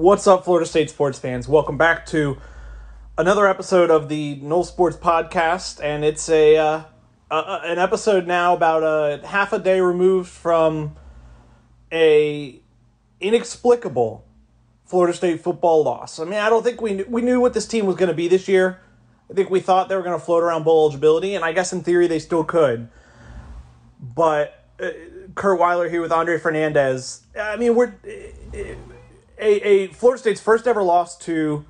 What's 0.00 0.26
up, 0.26 0.46
Florida 0.46 0.64
State 0.64 0.88
sports 0.88 1.18
fans? 1.18 1.46
Welcome 1.46 1.76
back 1.76 2.06
to 2.06 2.38
another 3.18 3.46
episode 3.46 3.90
of 3.90 4.08
the 4.08 4.40
Noles 4.40 4.64
Sports 4.64 4.96
Podcast, 4.96 5.78
and 5.84 6.06
it's 6.06 6.26
a, 6.30 6.56
uh, 6.56 6.84
an 7.30 7.78
episode 7.78 8.26
now 8.26 8.56
about 8.56 8.82
a 8.82 9.26
half 9.26 9.52
a 9.52 9.58
day 9.58 9.78
removed 9.82 10.30
from 10.30 10.96
a 11.92 12.62
inexplicable 13.20 14.24
Florida 14.86 15.12
State 15.12 15.42
football 15.42 15.84
loss. 15.84 16.18
I 16.18 16.24
mean, 16.24 16.40
I 16.40 16.48
don't 16.48 16.62
think 16.62 16.80
we 16.80 16.94
knew, 16.94 17.06
we 17.06 17.20
knew 17.20 17.38
what 17.38 17.52
this 17.52 17.66
team 17.66 17.84
was 17.84 17.96
going 17.96 18.08
to 18.08 18.14
be 18.14 18.26
this 18.26 18.48
year. 18.48 18.80
I 19.30 19.34
think 19.34 19.50
we 19.50 19.60
thought 19.60 19.90
they 19.90 19.96
were 19.96 20.02
going 20.02 20.18
to 20.18 20.24
float 20.24 20.42
around 20.42 20.64
bowl 20.64 20.86
eligibility, 20.86 21.34
and 21.34 21.44
I 21.44 21.52
guess 21.52 21.74
in 21.74 21.82
theory 21.82 22.06
they 22.06 22.20
still 22.20 22.42
could. 22.42 22.88
But 24.00 24.64
uh, 24.82 24.92
Curt 25.34 25.60
Weiler 25.60 25.90
here 25.90 26.00
with 26.00 26.10
Andre 26.10 26.38
Fernandez. 26.38 27.20
I 27.38 27.56
mean, 27.56 27.74
we're 27.74 27.92
a, 29.40 29.68
a 29.68 29.86
Florida 29.88 30.20
State's 30.20 30.40
first 30.40 30.66
ever 30.66 30.82
loss 30.82 31.16
to 31.18 31.64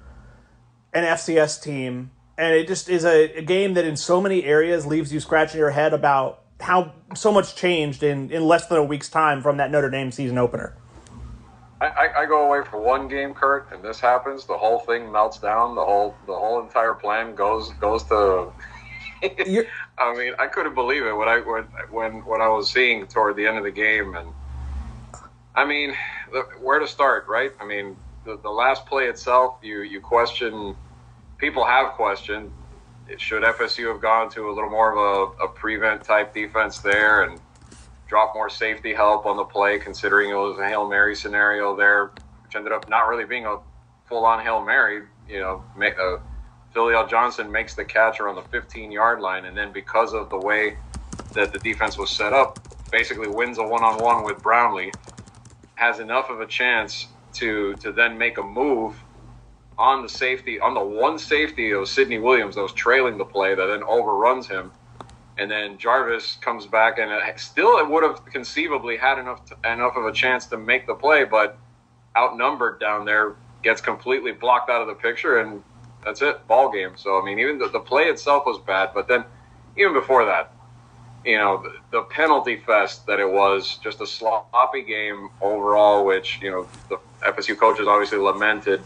an 0.92 1.05
FCS 1.05 1.62
team, 1.62 2.11
and 2.36 2.55
it 2.55 2.67
just 2.67 2.89
is 2.89 3.05
a, 3.05 3.39
a, 3.39 3.42
game 3.42 3.75
that 3.75 3.84
in 3.84 3.97
so 3.97 4.20
many 4.20 4.45
areas 4.45 4.86
leaves 4.86 5.12
you 5.12 5.20
scratching 5.20 5.58
your 5.58 5.70
head 5.70 5.95
about 5.95 6.42
how 6.61 6.92
so 7.14 7.33
much 7.33 7.55
changed 7.55 8.03
in, 8.03 8.30
in 8.30 8.45
less 8.45 8.67
than 8.67 8.78
a 8.78 8.84
week's 8.84 9.08
time 9.08 9.41
from 9.42 9.56
that 9.58 9.70
Notre 9.70 9.91
Dame 9.91 10.11
season 10.11 10.39
opener. 10.39 10.77
I, 11.80 12.08
I 12.19 12.27
go 12.27 12.47
away 12.47 12.67
for 12.69 12.78
one 12.78 13.08
game, 13.08 13.33
Curt, 13.33 13.69
and 13.73 13.83
this 13.83 14.00
happens. 14.00 14.45
The 14.45 14.56
whole 14.56 14.80
thing 14.80 15.11
melts 15.11 15.39
down. 15.39 15.75
The 15.75 15.84
whole 15.84 16.14
the 16.27 16.34
whole 16.34 16.61
entire 16.61 16.92
plan 16.92 17.34
goes 17.34 17.70
goes 17.80 18.02
to. 18.05 18.52
I 19.23 20.14
mean, 20.14 20.34
I 20.39 20.47
couldn't 20.47 20.75
believe 20.75 21.05
it 21.05 21.17
when 21.17 21.28
I 21.28 21.39
when 21.91 22.25
when 22.27 22.42
I 22.42 22.48
was 22.48 22.70
seeing 22.70 23.06
toward 23.06 23.36
the 23.36 23.47
end 23.47 23.56
of 23.56 23.64
the 23.64 23.70
game, 23.70 24.14
and 24.14 24.28
I 25.55 25.65
mean, 25.65 25.95
the, 26.33 26.43
where 26.61 26.79
to 26.79 26.87
start, 26.87 27.27
right? 27.29 27.53
I 27.61 27.67
mean, 27.67 27.97
the, 28.25 28.39
the 28.39 28.51
last 28.51 28.87
play 28.87 29.06
itself, 29.06 29.59
you 29.62 29.83
you 29.83 30.01
question. 30.01 30.77
People 31.39 31.65
have 31.65 31.92
questioned. 31.92 32.53
Should 33.19 33.42
FSU 33.42 33.92
have 33.92 34.01
gone 34.01 34.31
to 34.31 34.48
a 34.51 34.53
little 34.53 34.70
more 34.70 34.92
of 34.92 35.34
a, 35.41 35.45
a 35.45 35.48
prevent 35.48 36.05
type 36.05 36.33
defense 36.33 36.79
there 36.79 37.25
and 37.25 37.41
drop 38.07 38.34
more 38.34 38.48
safety 38.48 38.95
help 38.95 39.27
on 39.27 39.37
the 39.37 39.45
play, 39.45 39.79
considering 39.79 40.31
it 40.31 40.34
was 40.34 40.59
a 40.59 40.69
hail 40.69 40.89
mary 40.89 41.17
scenario 41.17 41.75
there, 41.75 42.12
which 42.45 42.55
ended 42.55 42.73
up 42.73 42.89
not 42.89 43.09
really 43.09 43.25
being 43.25 43.47
a 43.47 43.59
full 44.07 44.25
on 44.25 44.45
hail 44.45 44.64
mary. 44.64 45.03
You 45.29 45.41
know, 45.41 45.64
make, 45.77 45.95
uh, 45.98 46.19
Johnson 47.07 47.51
makes 47.51 47.75
the 47.75 47.85
catch 47.85 48.20
around 48.20 48.37
the 48.37 48.42
15 48.42 48.92
yard 48.92 49.20
line, 49.20 49.47
and 49.47 49.57
then 49.57 49.73
because 49.73 50.12
of 50.12 50.31
the 50.31 50.39
way 50.39 50.77
that 51.33 51.53
the 51.53 51.59
defense 51.59 51.98
was 51.98 52.11
set 52.11 52.33
up, 52.33 52.61
basically 52.92 53.29
wins 53.29 53.59
a 53.59 53.62
one 53.62 53.83
on 53.83 53.98
one 53.98 54.25
with 54.25 54.41
Brownlee 54.42 54.92
has 55.81 55.98
enough 55.98 56.28
of 56.28 56.42
a 56.42 56.47
chance 56.47 57.06
to 57.33 57.75
to 57.77 57.91
then 57.91 58.19
make 58.19 58.36
a 58.36 58.42
move 58.42 58.95
on 59.78 60.03
the 60.03 60.09
safety 60.11 60.61
on 60.61 60.75
the 60.75 60.84
one 60.84 61.19
safety 61.19 61.73
of 61.73 61.89
Sidney 61.89 62.19
Williams 62.19 62.55
that 62.56 62.61
was 62.61 62.75
trailing 62.75 63.17
the 63.17 63.25
play 63.25 63.55
that 63.55 63.67
then 63.67 63.83
overruns 63.84 64.47
him, 64.47 64.73
and 65.39 65.51
then 65.51 65.79
Jarvis 65.79 66.36
comes 66.42 66.67
back 66.67 66.98
and 66.98 67.11
it, 67.11 67.41
still 67.41 67.79
it 67.79 67.89
would 67.89 68.02
have 68.02 68.27
conceivably 68.27 68.98
had 68.98 69.18
enough 69.18 69.42
to, 69.46 69.73
enough 69.73 69.96
of 69.96 70.05
a 70.05 70.13
chance 70.13 70.45
to 70.46 70.58
make 70.58 70.86
the 70.86 70.95
play, 70.95 71.24
but 71.24 71.57
outnumbered 72.14 72.79
down 72.79 73.07
there 73.07 73.36
gets 73.62 73.80
completely 73.80 74.33
blocked 74.33 74.68
out 74.68 74.83
of 74.83 74.86
the 74.86 74.95
picture 74.95 75.39
and 75.39 75.62
that's 76.05 76.20
it 76.20 76.47
ball 76.47 76.70
game. 76.70 76.92
So 76.97 77.18
I 77.18 77.24
mean 77.24 77.39
even 77.39 77.58
the, 77.58 77.68
the 77.68 77.80
play 77.80 78.05
itself 78.05 78.45
was 78.45 78.58
bad, 78.58 78.91
but 78.92 79.08
then 79.08 79.24
even 79.79 79.95
before 79.95 80.27
that 80.27 80.52
you 81.25 81.36
know, 81.36 81.63
the, 81.63 81.73
the, 81.91 82.03
penalty 82.03 82.57
fest 82.57 83.07
that 83.07 83.20
it 83.20 83.31
was, 83.31 83.79
just 83.83 84.01
a 84.01 84.07
sloppy 84.07 84.83
game 84.83 85.29
overall, 85.41 86.05
which, 86.05 86.39
you 86.41 86.51
know, 86.51 86.67
the 86.89 86.98
FSU 87.23 87.58
coaches 87.58 87.86
obviously 87.86 88.19
lamented 88.19 88.81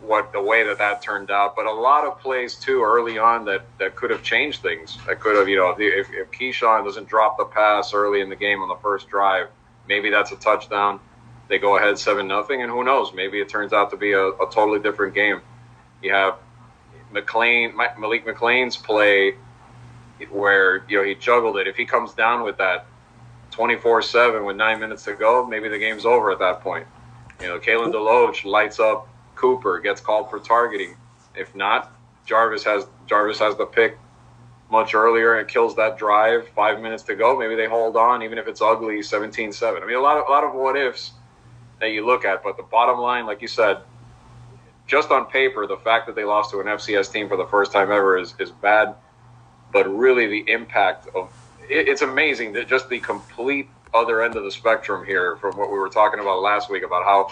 what 0.00 0.32
the 0.32 0.40
way 0.40 0.64
that 0.64 0.78
that 0.78 1.02
turned 1.02 1.30
out. 1.30 1.56
But 1.56 1.66
a 1.66 1.72
lot 1.72 2.06
of 2.06 2.20
plays, 2.20 2.54
too, 2.54 2.82
early 2.84 3.18
on 3.18 3.44
that, 3.46 3.64
that 3.78 3.96
could 3.96 4.10
have 4.10 4.22
changed 4.22 4.62
things. 4.62 4.98
That 5.06 5.18
could 5.18 5.36
have, 5.36 5.48
you 5.48 5.56
know, 5.56 5.74
if, 5.78 6.08
if 6.12 6.30
Keyshawn 6.30 6.84
doesn't 6.84 7.08
drop 7.08 7.38
the 7.38 7.46
pass 7.46 7.94
early 7.94 8.20
in 8.20 8.28
the 8.28 8.36
game 8.36 8.60
on 8.60 8.68
the 8.68 8.76
first 8.76 9.08
drive, 9.08 9.48
maybe 9.88 10.10
that's 10.10 10.30
a 10.30 10.36
touchdown. 10.36 11.00
They 11.48 11.58
go 11.58 11.76
ahead 11.76 11.98
7 11.98 12.26
nothing, 12.26 12.62
and 12.62 12.70
who 12.70 12.84
knows? 12.84 13.12
Maybe 13.12 13.40
it 13.40 13.48
turns 13.48 13.72
out 13.72 13.90
to 13.90 13.96
be 13.96 14.12
a, 14.12 14.28
a 14.28 14.48
totally 14.50 14.78
different 14.78 15.14
game. 15.14 15.40
You 16.02 16.12
have 16.12 16.36
McClain, 17.12 17.74
Malik 17.98 18.26
McClain's 18.26 18.76
play 18.76 19.34
where 20.30 20.84
you 20.88 20.98
know 20.98 21.04
he 21.04 21.14
juggled 21.14 21.56
it. 21.58 21.66
If 21.66 21.76
he 21.76 21.84
comes 21.84 22.12
down 22.12 22.42
with 22.42 22.56
that 22.58 22.86
24/7 23.50 24.44
with 24.44 24.56
nine 24.56 24.80
minutes 24.80 25.04
to 25.04 25.14
go, 25.14 25.46
maybe 25.46 25.68
the 25.68 25.78
game's 25.78 26.06
over 26.06 26.30
at 26.30 26.38
that 26.38 26.60
point. 26.60 26.86
You 27.40 27.48
know, 27.48 27.58
Kalen 27.58 27.92
DeLoach 27.92 28.44
lights 28.44 28.80
up 28.80 29.08
Cooper, 29.34 29.80
gets 29.80 30.00
called 30.00 30.30
for 30.30 30.38
targeting. 30.38 30.96
If 31.34 31.54
not, 31.54 31.92
Jarvis 32.26 32.64
has 32.64 32.86
Jarvis 33.06 33.38
has 33.38 33.56
the 33.56 33.66
pick 33.66 33.98
much 34.70 34.94
earlier 34.94 35.36
and 35.38 35.48
kills 35.48 35.76
that 35.76 35.98
drive. 35.98 36.48
Five 36.48 36.80
minutes 36.80 37.02
to 37.04 37.14
go, 37.14 37.38
maybe 37.38 37.54
they 37.54 37.66
hold 37.66 37.96
on, 37.96 38.22
even 38.22 38.38
if 38.38 38.48
it's 38.48 38.62
ugly, 38.62 38.98
17-7. 38.98 39.82
I 39.82 39.86
mean, 39.86 39.96
a 39.96 40.00
lot 40.00 40.16
of 40.16 40.26
a 40.28 40.30
lot 40.30 40.44
of 40.44 40.54
what 40.54 40.76
ifs 40.76 41.12
that 41.80 41.90
you 41.90 42.06
look 42.06 42.24
at, 42.24 42.42
but 42.42 42.56
the 42.56 42.62
bottom 42.62 42.98
line, 42.98 43.26
like 43.26 43.42
you 43.42 43.48
said, 43.48 43.78
just 44.86 45.10
on 45.10 45.26
paper, 45.26 45.66
the 45.66 45.76
fact 45.76 46.06
that 46.06 46.14
they 46.14 46.24
lost 46.24 46.50
to 46.52 46.60
an 46.60 46.66
FCS 46.66 47.12
team 47.12 47.28
for 47.28 47.36
the 47.36 47.46
first 47.46 47.72
time 47.72 47.90
ever 47.90 48.18
is, 48.18 48.34
is 48.38 48.50
bad 48.50 48.94
but 49.74 49.92
really 49.92 50.26
the 50.28 50.50
impact 50.50 51.08
of 51.14 51.30
it, 51.68 51.88
it's 51.88 52.00
amazing 52.00 52.54
that 52.54 52.68
just 52.68 52.88
the 52.88 53.00
complete 53.00 53.68
other 53.92 54.22
end 54.22 54.36
of 54.36 54.44
the 54.44 54.50
spectrum 54.50 55.04
here 55.04 55.36
from 55.36 55.56
what 55.58 55.70
we 55.70 55.76
were 55.76 55.90
talking 55.90 56.20
about 56.20 56.40
last 56.40 56.70
week 56.70 56.82
about 56.82 57.04
how 57.04 57.30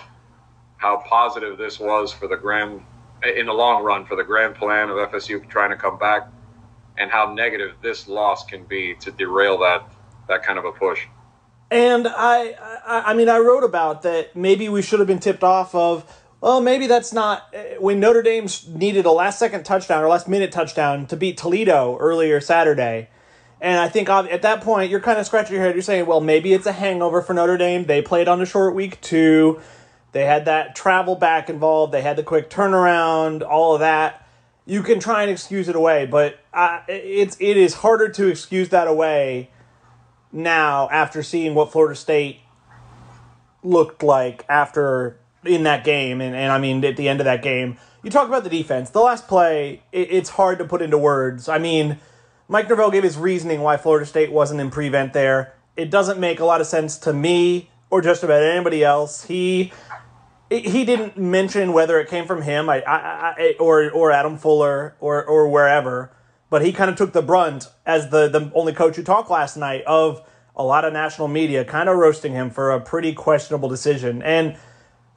how 0.77 0.97
positive 1.07 1.57
this 1.57 1.79
was 1.81 2.13
for 2.13 2.29
the 2.29 2.37
grand 2.37 2.83
in 3.37 3.47
the 3.47 3.53
long 3.53 3.83
run 3.85 4.05
for 4.05 4.17
the 4.17 4.25
grand 4.25 4.55
plan 4.57 4.91
of 4.91 4.97
FSU 4.97 5.49
trying 5.49 5.71
to 5.71 5.77
come 5.77 5.97
back 5.97 6.29
and 6.99 7.11
how 7.11 7.33
negative 7.33 7.77
this 7.81 8.09
loss 8.09 8.45
can 8.45 8.65
be 8.65 8.95
to 8.97 9.13
derail 9.13 9.59
that 9.59 9.89
that 10.29 10.43
kind 10.43 10.59
of 10.59 10.65
a 10.65 10.73
push. 10.73 11.07
And 11.71 12.07
I, 12.07 12.55
I, 12.87 13.03
I 13.07 13.15
mean, 13.15 13.31
I 13.31 13.39
wrote 13.39 13.65
about 13.65 14.03
that. 14.03 14.37
Maybe 14.37 14.69
we 14.69 14.83
should 14.83 14.99
have 14.99 15.09
been 15.09 15.21
tipped 15.21 15.43
off 15.43 15.75
of 15.75 16.05
well, 16.43 16.61
maybe 16.61 16.89
that's 16.89 17.13
not 17.13 17.55
uh, 17.55 17.79
when 17.79 18.01
Notre 18.01 18.21
Dame 18.21 18.49
needed 18.69 19.07
a 19.07 19.13
last 19.13 19.39
second 19.39 19.65
touchdown 19.65 20.03
or 20.03 20.09
last 20.09 20.27
minute 20.27 20.51
touchdown 20.51 21.07
to 21.07 21.17
beat 21.17 21.39
Toledo 21.39 21.97
earlier 21.99 22.41
Saturday. 22.41 23.09
And 23.61 23.79
I 23.79 23.89
think 23.89 24.09
at 24.09 24.43
that 24.43 24.61
point, 24.61 24.91
you're 24.91 24.99
kind 24.99 25.21
of 25.21 25.25
scratching 25.25 25.55
your 25.55 25.65
head. 25.65 25.77
You're 25.77 25.83
saying, 25.83 26.07
well, 26.07 26.21
maybe 26.21 26.53
it's 26.53 26.67
a 26.67 26.73
hangover 26.73 27.23
for 27.23 27.33
Notre 27.33 27.57
Dame. 27.57 27.85
They 27.85 28.03
played 28.03 28.27
on 28.27 28.43
a 28.43 28.45
short 28.45 28.75
week, 28.75 29.01
too. 29.01 29.61
They 30.11 30.25
had 30.25 30.47
that 30.47 30.75
travel 30.75 31.15
back 31.15 31.49
involved. 31.49 31.95
They 31.95 32.03
had 32.03 32.17
the 32.17 32.25
quick 32.25 32.51
turnaround, 32.51 33.49
all 33.49 33.75
of 33.75 33.81
that. 33.81 34.27
You 34.67 34.83
can 34.83 34.99
try 34.99 35.23
and 35.23 35.31
excuse 35.31 35.69
it 35.69 35.77
away, 35.77 36.07
but 36.07 36.41
it's 36.89 37.37
it 37.39 37.57
is 37.57 37.75
harder 37.75 38.09
to 38.09 38.27
excuse 38.27 38.69
that 38.71 38.89
away 38.89 39.51
now 40.33 40.89
after 40.91 41.23
seeing 41.23 41.55
what 41.55 41.71
Florida 41.71 41.95
State 41.95 42.41
looked 43.63 44.03
like 44.03 44.45
after 44.49 45.21
in 45.45 45.65
that 45.65 45.85
game, 45.85 46.21
and, 46.21 46.35
and 46.35 46.53
I 46.53 46.59
mean 46.59 46.85
at 46.85 46.97
the 46.97 47.09
end 47.09 47.21
of 47.21 47.25
that 47.25 47.43
game, 47.43 47.79
you 48.03 48.11
talk 48.11 48.29
about 48.29 48.45
the 48.45 48.51
defense. 48.51 48.91
The 48.91 49.01
last 49.01 49.29
play, 49.29 49.83
it, 49.93 50.09
it's 50.11 50.31
hard 50.31 50.59
to 50.59 50.65
put 50.65 50.83
into 50.83 50.99
words. 50.99 51.49
I 51.49 51.59
mean, 51.59 51.99
Mike 52.49 52.69
Norvell 52.69 52.91
gave 52.91 53.03
his 53.03 53.17
reasoning 53.17 53.61
why 53.61 53.77
Florida 53.77 54.07
State 54.07 54.33
wasn't 54.33 54.61
in 54.61 54.71
prevent 54.71 55.13
there. 55.13 55.55
It 55.77 55.91
doesn't 55.91 56.21
make 56.21 56.41
a 56.41 56.45
lot 56.45 56.61
of 56.61 56.67
sense 56.67 56.99
to 56.99 57.13
me 57.13 57.71
or 57.91 58.01
just 58.01 58.23
about 58.23 58.43
anybody 58.43 58.85
else. 58.85 59.25
He 59.25 59.73
he 60.51 60.85
didn't 60.85 61.17
mention 61.17 61.73
whether 61.73 61.99
it 61.99 62.09
came 62.09 62.27
from 62.27 62.43
him, 62.43 62.69
I, 62.69 62.83
I, 62.83 63.35
I 63.39 63.55
or 63.59 63.91
or 63.91 64.11
Adam 64.11 64.37
Fuller 64.37 64.97
or 65.01 65.25
or 65.25 65.49
wherever, 65.49 66.13
but 66.51 66.63
he 66.63 66.73
kind 66.73 66.91
of 66.91 66.97
took 66.97 67.13
the 67.13 67.23
brunt 67.23 67.69
as 67.87 68.11
the 68.11 68.29
the 68.29 68.53
only 68.55 68.73
coach 68.73 68.97
who 68.97 69.03
talked 69.03 69.31
last 69.31 69.57
night 69.57 69.83
of 69.87 70.27
a 70.55 70.63
lot 70.63 70.85
of 70.85 70.93
national 70.93 71.29
media 71.29 71.65
kind 71.65 71.89
of 71.89 71.97
roasting 71.97 72.33
him 72.33 72.51
for 72.51 72.71
a 72.71 72.81
pretty 72.81 73.15
questionable 73.15 73.69
decision 73.69 74.23
and 74.23 74.57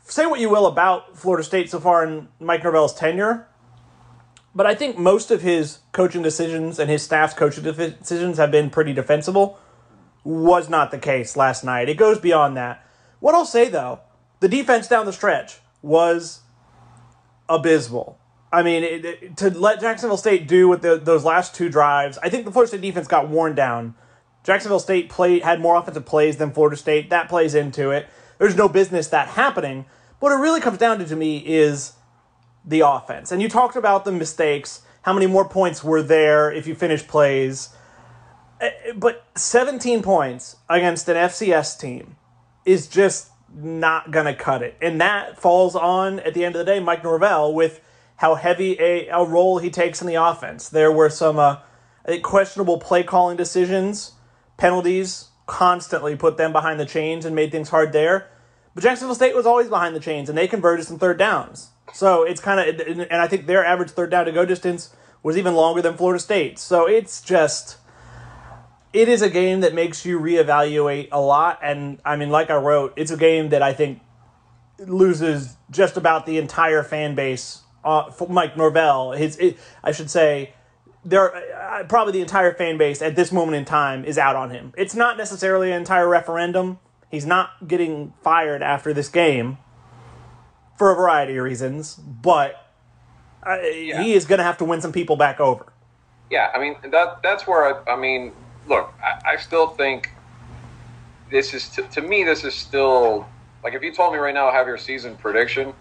say 0.05 0.25
what 0.25 0.39
you 0.39 0.49
will 0.49 0.67
about 0.67 1.17
Florida 1.17 1.43
State 1.43 1.69
so 1.69 1.79
far 1.79 2.03
in 2.03 2.29
Mike 2.39 2.63
Norvell's 2.63 2.93
tenure, 2.93 3.47
but 4.53 4.65
I 4.65 4.73
think 4.75 4.97
most 4.97 5.31
of 5.31 5.41
his 5.41 5.79
coaching 5.91 6.21
decisions 6.21 6.79
and 6.79 6.89
his 6.89 7.03
staff's 7.03 7.33
coaching 7.33 7.63
decisions 7.63 8.37
have 8.37 8.51
been 8.51 8.69
pretty 8.69 8.93
defensible. 8.93 9.59
Was 10.23 10.69
not 10.69 10.91
the 10.91 10.97
case 10.97 11.35
last 11.35 11.63
night. 11.63 11.89
It 11.89 11.97
goes 11.97 12.17
beyond 12.17 12.57
that. 12.57 12.83
What 13.19 13.35
I'll 13.35 13.45
say 13.45 13.69
though, 13.69 13.99
the 14.39 14.47
defense 14.47 14.87
down 14.87 15.05
the 15.05 15.13
stretch 15.13 15.59
was 15.81 16.41
abysmal. 17.49 18.17
I 18.51 18.63
mean, 18.63 18.83
it, 18.83 19.05
it, 19.05 19.37
to 19.37 19.49
let 19.49 19.81
Jacksonville 19.81 20.17
State 20.17 20.47
do 20.47 20.67
with 20.67 20.81
the, 20.81 20.97
those 20.97 21.25
last 21.25 21.53
two 21.53 21.69
drives, 21.69 22.17
I 22.23 22.29
think 22.29 22.45
the 22.45 22.51
Florida 22.51 22.69
State 22.69 22.81
defense 22.81 23.07
got 23.07 23.27
worn 23.27 23.53
down. 23.53 23.95
Jacksonville 24.43 24.79
State 24.79 25.09
played 25.09 25.43
had 25.43 25.59
more 25.59 25.75
offensive 25.75 26.05
plays 26.05 26.37
than 26.37 26.51
Florida 26.51 26.77
State. 26.77 27.09
That 27.09 27.27
plays 27.27 27.53
into 27.53 27.91
it. 27.91 28.07
There's 28.37 28.55
no 28.55 28.67
business 28.67 29.07
that 29.07 29.29
happening. 29.29 29.85
What 30.19 30.31
it 30.31 30.35
really 30.35 30.61
comes 30.61 30.77
down 30.77 30.99
to 30.99 31.05
to 31.05 31.15
me 31.15 31.37
is 31.37 31.93
the 32.65 32.81
offense. 32.81 33.31
And 33.31 33.41
you 33.41 33.49
talked 33.49 33.75
about 33.75 34.05
the 34.05 34.11
mistakes. 34.11 34.81
How 35.03 35.13
many 35.13 35.27
more 35.27 35.47
points 35.47 35.83
were 35.83 36.01
there 36.01 36.51
if 36.51 36.67
you 36.67 36.75
finish 36.75 37.05
plays? 37.05 37.69
Eh, 38.59 38.93
but 38.95 39.25
17 39.35 40.01
points 40.01 40.57
against 40.69 41.07
an 41.09 41.15
FCS 41.15 41.79
team 41.79 42.15
is 42.65 42.87
just 42.87 43.29
not 43.53 44.11
going 44.11 44.25
to 44.25 44.33
cut 44.33 44.63
it. 44.63 44.75
And 44.81 44.99
that 45.01 45.39
falls 45.39 45.75
on, 45.75 46.19
at 46.21 46.33
the 46.33 46.43
end 46.43 46.55
of 46.55 46.65
the 46.65 46.71
day, 46.71 46.79
Mike 46.79 47.03
Norvell 47.03 47.53
with 47.53 47.81
how 48.17 48.35
heavy 48.35 48.79
a, 48.79 49.07
a 49.09 49.23
role 49.23 49.59
he 49.59 49.69
takes 49.69 50.01
in 50.01 50.07
the 50.07 50.15
offense. 50.15 50.69
There 50.69 50.91
were 50.91 51.09
some 51.09 51.37
uh, 51.37 51.57
questionable 52.23 52.79
play 52.79 53.03
calling 53.03 53.37
decisions, 53.37 54.13
penalties, 54.57 55.27
constantly 55.45 56.15
put 56.15 56.37
them 56.37 56.51
behind 56.51 56.79
the 56.79 56.85
chains 56.85 57.25
and 57.25 57.35
made 57.35 57.51
things 57.51 57.69
hard 57.69 57.93
there. 57.93 58.29
But 58.73 58.83
Jacksonville 58.83 59.15
State 59.15 59.35
was 59.35 59.45
always 59.45 59.69
behind 59.69 59.95
the 59.95 59.99
chains, 59.99 60.27
and 60.27 60.37
they 60.37 60.47
converted 60.47 60.85
some 60.85 60.99
third 60.99 61.17
downs. 61.17 61.69
So 61.93 62.23
it's 62.23 62.41
kind 62.41 62.59
of, 62.59 62.87
and 62.87 63.21
I 63.21 63.27
think 63.27 63.45
their 63.45 63.63
average 63.63 63.91
third 63.91 64.09
down 64.09 64.25
to 64.25 64.31
go 64.31 64.43
distance 64.43 64.93
was 65.23 65.37
even 65.37 65.55
longer 65.55 65.81
than 65.81 65.95
Florida 65.95 66.19
State. 66.19 66.59
So 66.59 66.87
it's 66.87 67.21
just, 67.21 67.77
it 68.91 69.07
is 69.07 69.21
a 69.21 69.29
game 69.29 69.61
that 69.61 69.73
makes 69.73 70.05
you 70.05 70.19
reevaluate 70.19 71.09
a 71.11 71.21
lot. 71.21 71.59
And 71.61 71.99
I 72.03 72.15
mean, 72.15 72.31
like 72.31 72.49
I 72.49 72.55
wrote, 72.55 72.93
it's 72.95 73.11
a 73.11 73.17
game 73.17 73.49
that 73.49 73.61
I 73.61 73.71
think 73.71 74.01
loses 74.79 75.55
just 75.71 75.95
about 75.95 76.25
the 76.25 76.37
entire 76.37 76.83
fan 76.83 77.15
base. 77.15 77.61
Uh, 77.83 78.11
Mike 78.27 78.57
Norvell, 78.57 79.11
his, 79.11 79.37
it, 79.37 79.57
I 79.83 79.91
should 79.91 80.09
say, 80.09 80.54
there 81.05 81.35
uh, 81.35 81.83
probably 81.83 82.13
the 82.13 82.21
entire 82.21 82.53
fan 82.53 82.77
base 82.77 83.01
at 83.01 83.15
this 83.15 83.31
moment 83.31 83.55
in 83.55 83.63
time 83.63 84.03
is 84.03 84.17
out 84.17 84.35
on 84.35 84.49
him. 84.49 84.73
It's 84.75 84.95
not 84.95 85.17
necessarily 85.17 85.71
an 85.71 85.77
entire 85.77 86.09
referendum. 86.09 86.79
He's 87.11 87.25
not 87.25 87.67
getting 87.67 88.13
fired 88.23 88.63
after 88.63 88.91
this 88.93 89.07
game 89.07 89.59
for 90.77 90.91
a 90.91 90.95
variety 90.95 91.37
of 91.37 91.43
reasons, 91.43 91.95
but 91.95 92.71
uh, 93.45 93.59
yeah. 93.61 94.01
he 94.01 94.13
is 94.13 94.25
going 94.25 94.39
to 94.39 94.43
have 94.43 94.57
to 94.57 94.65
win 94.65 94.81
some 94.81 94.91
people 94.91 95.15
back 95.15 95.39
over. 95.39 95.71
Yeah, 96.31 96.49
I 96.53 96.59
mean 96.59 96.75
that 96.91 97.21
that's 97.21 97.45
where 97.45 97.87
I, 97.87 97.93
I 97.93 97.95
mean, 97.95 98.33
look, 98.67 98.91
I, 99.01 99.33
I 99.33 99.35
still 99.37 99.67
think 99.67 100.09
this 101.29 101.53
is 101.53 101.69
to, 101.69 101.83
to 101.83 102.01
me 102.01 102.23
this 102.23 102.43
is 102.43 102.55
still 102.55 103.27
like 103.63 103.75
if 103.75 103.83
you 103.83 103.93
told 103.93 104.11
me 104.11 104.19
right 104.19 104.33
now 104.33 104.51
have 104.51 104.65
your 104.65 104.79
season 104.79 105.15
prediction, 105.17 105.71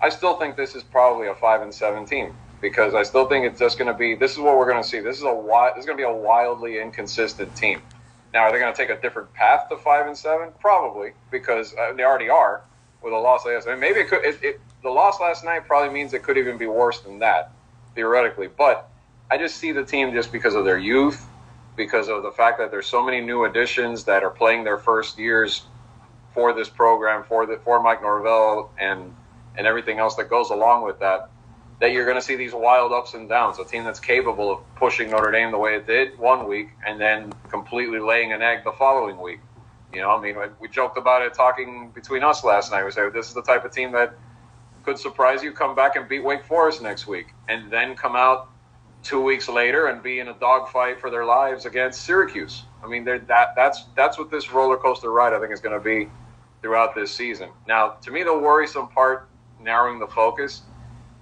I 0.00 0.08
still 0.08 0.36
think 0.36 0.56
this 0.56 0.76
is 0.76 0.84
probably 0.84 1.26
a 1.26 1.34
five 1.34 1.62
and 1.62 1.74
seven 1.74 2.06
team 2.06 2.32
because 2.62 2.94
I 2.94 3.02
still 3.02 3.26
think 3.26 3.44
it's 3.44 3.58
just 3.58 3.76
going 3.76 3.92
to 3.92 3.98
be. 3.98 4.14
This 4.14 4.32
is 4.32 4.38
what 4.38 4.56
we're 4.56 4.70
going 4.70 4.82
to 4.82 4.88
see. 4.88 5.00
This 5.00 5.18
is 5.18 5.24
a 5.24 5.34
wild. 5.34 5.76
this 5.76 5.80
is 5.80 5.86
going 5.86 5.98
to 5.98 6.00
be 6.00 6.08
a 6.08 6.12
wildly 6.12 6.80
inconsistent 6.80 7.54
team. 7.54 7.82
Now, 8.32 8.44
are 8.44 8.52
they 8.52 8.58
going 8.58 8.72
to 8.72 8.76
take 8.76 8.88
a 8.88 8.98
different 9.02 9.30
path 9.34 9.68
to 9.68 9.76
five 9.76 10.06
and 10.06 10.16
seven? 10.16 10.48
Probably 10.60 11.12
because 11.30 11.74
uh, 11.74 11.92
they 11.92 12.04
already 12.04 12.30
are 12.30 12.62
with 13.02 13.12
a 13.12 13.18
loss 13.18 13.44
last 13.44 13.66
night. 13.66 13.78
Maybe 13.78 14.00
it 14.00 14.08
could. 14.08 14.24
It, 14.24 14.42
it, 14.42 14.60
the 14.82 14.90
loss 14.90 15.20
last 15.20 15.44
night 15.44 15.66
probably 15.66 15.92
means 15.92 16.14
it 16.14 16.22
could 16.22 16.38
even 16.38 16.56
be 16.56 16.66
worse 16.66 17.00
than 17.00 17.18
that, 17.18 17.52
theoretically. 17.94 18.48
But 18.48 18.88
I 19.30 19.36
just 19.36 19.56
see 19.56 19.72
the 19.72 19.84
team 19.84 20.12
just 20.12 20.32
because 20.32 20.54
of 20.54 20.64
their 20.64 20.78
youth, 20.78 21.26
because 21.76 22.08
of 22.08 22.22
the 22.22 22.30
fact 22.30 22.58
that 22.58 22.70
there's 22.70 22.86
so 22.86 23.04
many 23.04 23.20
new 23.20 23.44
additions 23.44 24.04
that 24.04 24.22
are 24.22 24.30
playing 24.30 24.64
their 24.64 24.78
first 24.78 25.18
years 25.18 25.64
for 26.32 26.52
this 26.54 26.68
program, 26.68 27.24
for 27.24 27.44
the 27.44 27.58
for 27.64 27.82
Mike 27.82 28.02
Norvell, 28.02 28.70
and 28.78 29.14
and 29.58 29.66
everything 29.66 29.98
else 29.98 30.14
that 30.14 30.30
goes 30.30 30.50
along 30.50 30.84
with 30.84 31.00
that. 31.00 31.28
That 31.82 31.90
you're 31.90 32.04
going 32.04 32.16
to 32.16 32.22
see 32.22 32.36
these 32.36 32.54
wild 32.54 32.92
ups 32.92 33.14
and 33.14 33.28
downs. 33.28 33.58
A 33.58 33.64
team 33.64 33.82
that's 33.82 33.98
capable 33.98 34.52
of 34.52 34.60
pushing 34.76 35.10
Notre 35.10 35.32
Dame 35.32 35.50
the 35.50 35.58
way 35.58 35.74
it 35.74 35.84
did 35.84 36.16
one 36.16 36.46
week, 36.46 36.68
and 36.86 37.00
then 37.00 37.32
completely 37.48 37.98
laying 37.98 38.32
an 38.32 38.40
egg 38.40 38.62
the 38.62 38.70
following 38.70 39.20
week. 39.20 39.40
You 39.92 40.00
know, 40.00 40.10
I 40.10 40.20
mean, 40.20 40.36
we 40.60 40.68
joked 40.68 40.96
about 40.96 41.22
it 41.22 41.34
talking 41.34 41.90
between 41.92 42.22
us 42.22 42.44
last 42.44 42.70
night. 42.70 42.84
We 42.84 42.92
said 42.92 43.12
this 43.12 43.26
is 43.26 43.34
the 43.34 43.42
type 43.42 43.64
of 43.64 43.72
team 43.72 43.90
that 43.92 44.14
could 44.84 44.96
surprise 44.96 45.42
you, 45.42 45.50
come 45.50 45.74
back 45.74 45.96
and 45.96 46.08
beat 46.08 46.22
Wake 46.22 46.44
Forest 46.44 46.82
next 46.82 47.08
week, 47.08 47.34
and 47.48 47.68
then 47.68 47.96
come 47.96 48.14
out 48.14 48.48
two 49.02 49.20
weeks 49.20 49.48
later 49.48 49.88
and 49.88 50.04
be 50.04 50.20
in 50.20 50.28
a 50.28 50.34
dogfight 50.34 51.00
for 51.00 51.10
their 51.10 51.24
lives 51.24 51.66
against 51.66 52.02
Syracuse. 52.02 52.62
I 52.84 52.86
mean, 52.86 53.02
that 53.06 53.26
that's 53.26 53.86
that's 53.96 54.20
what 54.20 54.30
this 54.30 54.52
roller 54.52 54.76
coaster 54.76 55.10
ride 55.10 55.32
I 55.32 55.40
think 55.40 55.52
is 55.52 55.60
going 55.60 55.76
to 55.76 55.84
be 55.84 56.08
throughout 56.60 56.94
this 56.94 57.12
season. 57.12 57.50
Now, 57.66 57.96
to 58.02 58.12
me, 58.12 58.22
the 58.22 58.38
worrisome 58.38 58.86
part, 58.86 59.28
narrowing 59.60 59.98
the 59.98 60.06
focus, 60.06 60.62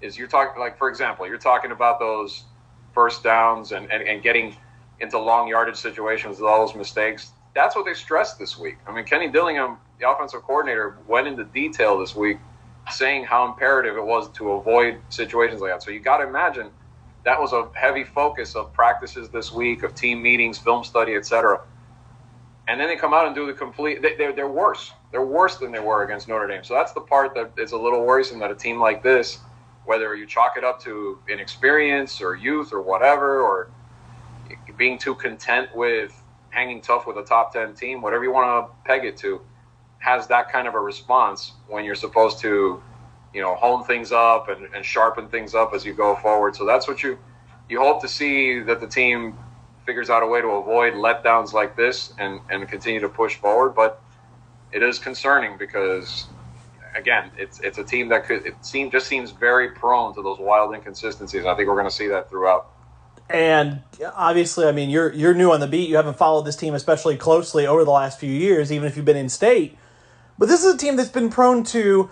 is 0.00 0.18
you're 0.18 0.28
talking 0.28 0.60
like, 0.60 0.78
for 0.78 0.88
example, 0.88 1.26
you're 1.26 1.38
talking 1.38 1.72
about 1.72 1.98
those 1.98 2.44
first 2.92 3.22
downs 3.22 3.72
and, 3.72 3.90
and, 3.90 4.02
and 4.02 4.22
getting 4.22 4.56
into 5.00 5.18
long 5.18 5.48
yardage 5.48 5.76
situations 5.76 6.38
with 6.38 6.48
all 6.48 6.66
those 6.66 6.76
mistakes 6.76 7.32
that's 7.54 7.74
what 7.74 7.84
they 7.84 7.94
stressed 7.94 8.38
this 8.38 8.58
week. 8.58 8.78
I 8.86 8.92
mean, 8.92 9.04
Kenny 9.04 9.28
Dillingham, 9.28 9.78
the 9.98 10.08
offensive 10.08 10.42
coordinator, 10.42 10.98
went 11.06 11.26
into 11.26 11.44
detail 11.44 11.98
this 11.98 12.14
week 12.14 12.38
saying 12.90 13.24
how 13.24 13.46
imperative 13.46 13.96
it 13.96 14.04
was 14.04 14.30
to 14.30 14.52
avoid 14.52 15.00
situations 15.10 15.60
like 15.60 15.72
that. 15.72 15.82
So 15.82 15.90
you 15.90 16.00
got 16.00 16.18
to 16.18 16.28
imagine 16.28 16.70
that 17.24 17.38
was 17.38 17.52
a 17.52 17.68
heavy 17.74 18.04
focus 18.04 18.54
of 18.54 18.72
practices 18.72 19.28
this 19.28 19.52
week, 19.52 19.82
of 19.82 19.94
team 19.94 20.22
meetings, 20.22 20.58
film 20.58 20.84
study, 20.84 21.14
etc. 21.14 21.60
And 22.68 22.80
then 22.80 22.88
they 22.88 22.96
come 22.96 23.12
out 23.12 23.26
and 23.26 23.34
do 23.34 23.46
the 23.46 23.52
complete. 23.52 24.00
They, 24.00 24.16
they're, 24.16 24.32
they're 24.32 24.48
worse. 24.48 24.92
They're 25.10 25.24
worse 25.24 25.56
than 25.56 25.72
they 25.72 25.80
were 25.80 26.04
against 26.04 26.28
Notre 26.28 26.46
Dame. 26.46 26.64
So 26.64 26.74
that's 26.74 26.92
the 26.92 27.00
part 27.00 27.34
that 27.34 27.52
is 27.58 27.72
a 27.72 27.76
little 27.76 28.04
worrisome 28.04 28.38
that 28.38 28.50
a 28.50 28.54
team 28.54 28.80
like 28.80 29.02
this, 29.02 29.40
whether 29.84 30.14
you 30.14 30.26
chalk 30.26 30.56
it 30.56 30.64
up 30.64 30.80
to 30.82 31.18
inexperience 31.28 32.20
or 32.20 32.34
youth 32.36 32.72
or 32.72 32.80
whatever, 32.80 33.40
or 33.40 33.70
being 34.76 34.98
too 34.98 35.14
content 35.14 35.74
with 35.74 36.20
hanging 36.50 36.80
tough 36.80 37.06
with 37.06 37.16
a 37.16 37.22
top 37.22 37.52
10 37.52 37.74
team, 37.74 38.02
whatever 38.02 38.24
you 38.24 38.32
want 38.32 38.66
to 38.66 38.88
peg 38.88 39.04
it 39.04 39.16
to, 39.18 39.40
has 39.98 40.26
that 40.28 40.50
kind 40.50 40.66
of 40.66 40.74
a 40.74 40.80
response 40.80 41.52
when 41.68 41.84
you're 41.84 41.94
supposed 41.94 42.40
to, 42.40 42.82
you 43.32 43.40
know, 43.40 43.54
hone 43.54 43.84
things 43.84 44.12
up 44.12 44.48
and, 44.48 44.66
and 44.74 44.84
sharpen 44.84 45.28
things 45.28 45.54
up 45.54 45.72
as 45.74 45.84
you 45.84 45.94
go 45.94 46.16
forward. 46.16 46.56
So 46.56 46.64
that's 46.66 46.88
what 46.88 47.02
you 47.02 47.18
you 47.68 47.80
hope 47.80 48.00
to 48.02 48.08
see 48.08 48.60
that 48.60 48.80
the 48.80 48.86
team 48.86 49.38
figures 49.86 50.10
out 50.10 50.22
a 50.22 50.26
way 50.26 50.40
to 50.40 50.48
avoid 50.48 50.94
letdowns 50.94 51.52
like 51.52 51.76
this 51.76 52.12
and, 52.18 52.40
and 52.50 52.68
continue 52.68 53.00
to 53.00 53.08
push 53.08 53.36
forward. 53.36 53.70
But 53.70 54.02
it 54.72 54.82
is 54.82 54.98
concerning 54.98 55.56
because 55.56 56.26
again, 56.96 57.30
it's 57.36 57.60
it's 57.60 57.78
a 57.78 57.84
team 57.84 58.08
that 58.08 58.24
could 58.24 58.46
it 58.46 58.64
seem 58.64 58.90
just 58.90 59.06
seems 59.06 59.30
very 59.30 59.70
prone 59.70 60.14
to 60.14 60.22
those 60.22 60.38
wild 60.38 60.74
inconsistencies. 60.74 61.44
I 61.44 61.54
think 61.54 61.68
we're 61.68 61.74
going 61.74 61.86
to 61.86 61.90
see 61.90 62.08
that 62.08 62.28
throughout. 62.28 62.70
And 63.28 63.82
obviously, 64.16 64.66
I 64.66 64.72
mean, 64.72 64.90
you're 64.90 65.12
you're 65.12 65.34
new 65.34 65.52
on 65.52 65.60
the 65.60 65.68
beat. 65.68 65.88
You 65.88 65.96
haven't 65.96 66.16
followed 66.16 66.42
this 66.42 66.56
team 66.56 66.74
especially 66.74 67.16
closely 67.16 67.66
over 67.66 67.84
the 67.84 67.90
last 67.90 68.18
few 68.18 68.32
years, 68.32 68.72
even 68.72 68.88
if 68.88 68.96
you've 68.96 69.04
been 69.04 69.16
in 69.16 69.28
state. 69.28 69.78
But 70.36 70.48
this 70.48 70.64
is 70.64 70.74
a 70.74 70.78
team 70.78 70.96
that's 70.96 71.10
been 71.10 71.28
prone 71.28 71.64
to, 71.64 72.08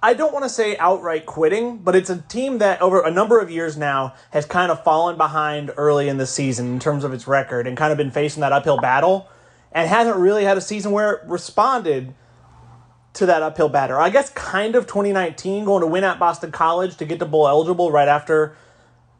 I 0.00 0.14
don't 0.14 0.32
want 0.32 0.44
to 0.44 0.48
say 0.48 0.76
outright 0.76 1.26
quitting, 1.26 1.78
but 1.78 1.96
it's 1.96 2.10
a 2.10 2.22
team 2.22 2.58
that 2.58 2.80
over 2.80 3.02
a 3.02 3.10
number 3.10 3.40
of 3.40 3.50
years 3.50 3.76
now 3.76 4.14
has 4.30 4.46
kind 4.46 4.70
of 4.70 4.84
fallen 4.84 5.16
behind 5.16 5.72
early 5.76 6.08
in 6.08 6.16
the 6.16 6.26
season 6.26 6.74
in 6.74 6.78
terms 6.78 7.02
of 7.02 7.12
its 7.12 7.26
record 7.26 7.66
and 7.66 7.76
kind 7.76 7.90
of 7.90 7.98
been 7.98 8.12
facing 8.12 8.40
that 8.40 8.52
uphill 8.52 8.80
battle, 8.80 9.28
and 9.72 9.88
hasn't 9.88 10.16
really 10.16 10.44
had 10.44 10.56
a 10.56 10.60
season 10.60 10.92
where 10.92 11.12
it 11.12 11.26
responded 11.26 12.14
to 13.14 13.26
that 13.26 13.42
uphill 13.42 13.68
battle. 13.68 13.98
I 13.98 14.10
guess 14.10 14.30
kind 14.30 14.74
of 14.74 14.86
2019, 14.86 15.64
going 15.64 15.82
to 15.82 15.86
win 15.86 16.04
at 16.04 16.18
Boston 16.18 16.50
College 16.50 16.96
to 16.96 17.04
get 17.04 17.18
to 17.18 17.26
bowl 17.26 17.48
eligible 17.48 17.90
right 17.90 18.08
after 18.08 18.56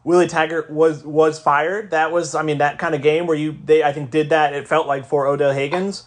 Willie 0.04 0.26
Taggart 0.26 0.70
was 0.70 1.04
was 1.04 1.38
fired. 1.38 1.90
That 1.90 2.10
was, 2.10 2.34
I 2.34 2.42
mean, 2.42 2.58
that 2.58 2.78
kind 2.78 2.94
of 2.94 3.02
game 3.02 3.26
where 3.26 3.36
you 3.36 3.56
they 3.64 3.82
I 3.82 3.92
think 3.92 4.10
did 4.10 4.30
that. 4.30 4.52
It 4.52 4.66
felt 4.66 4.86
like 4.86 5.06
for 5.06 5.26
Odell 5.26 5.52
Haggins, 5.52 6.04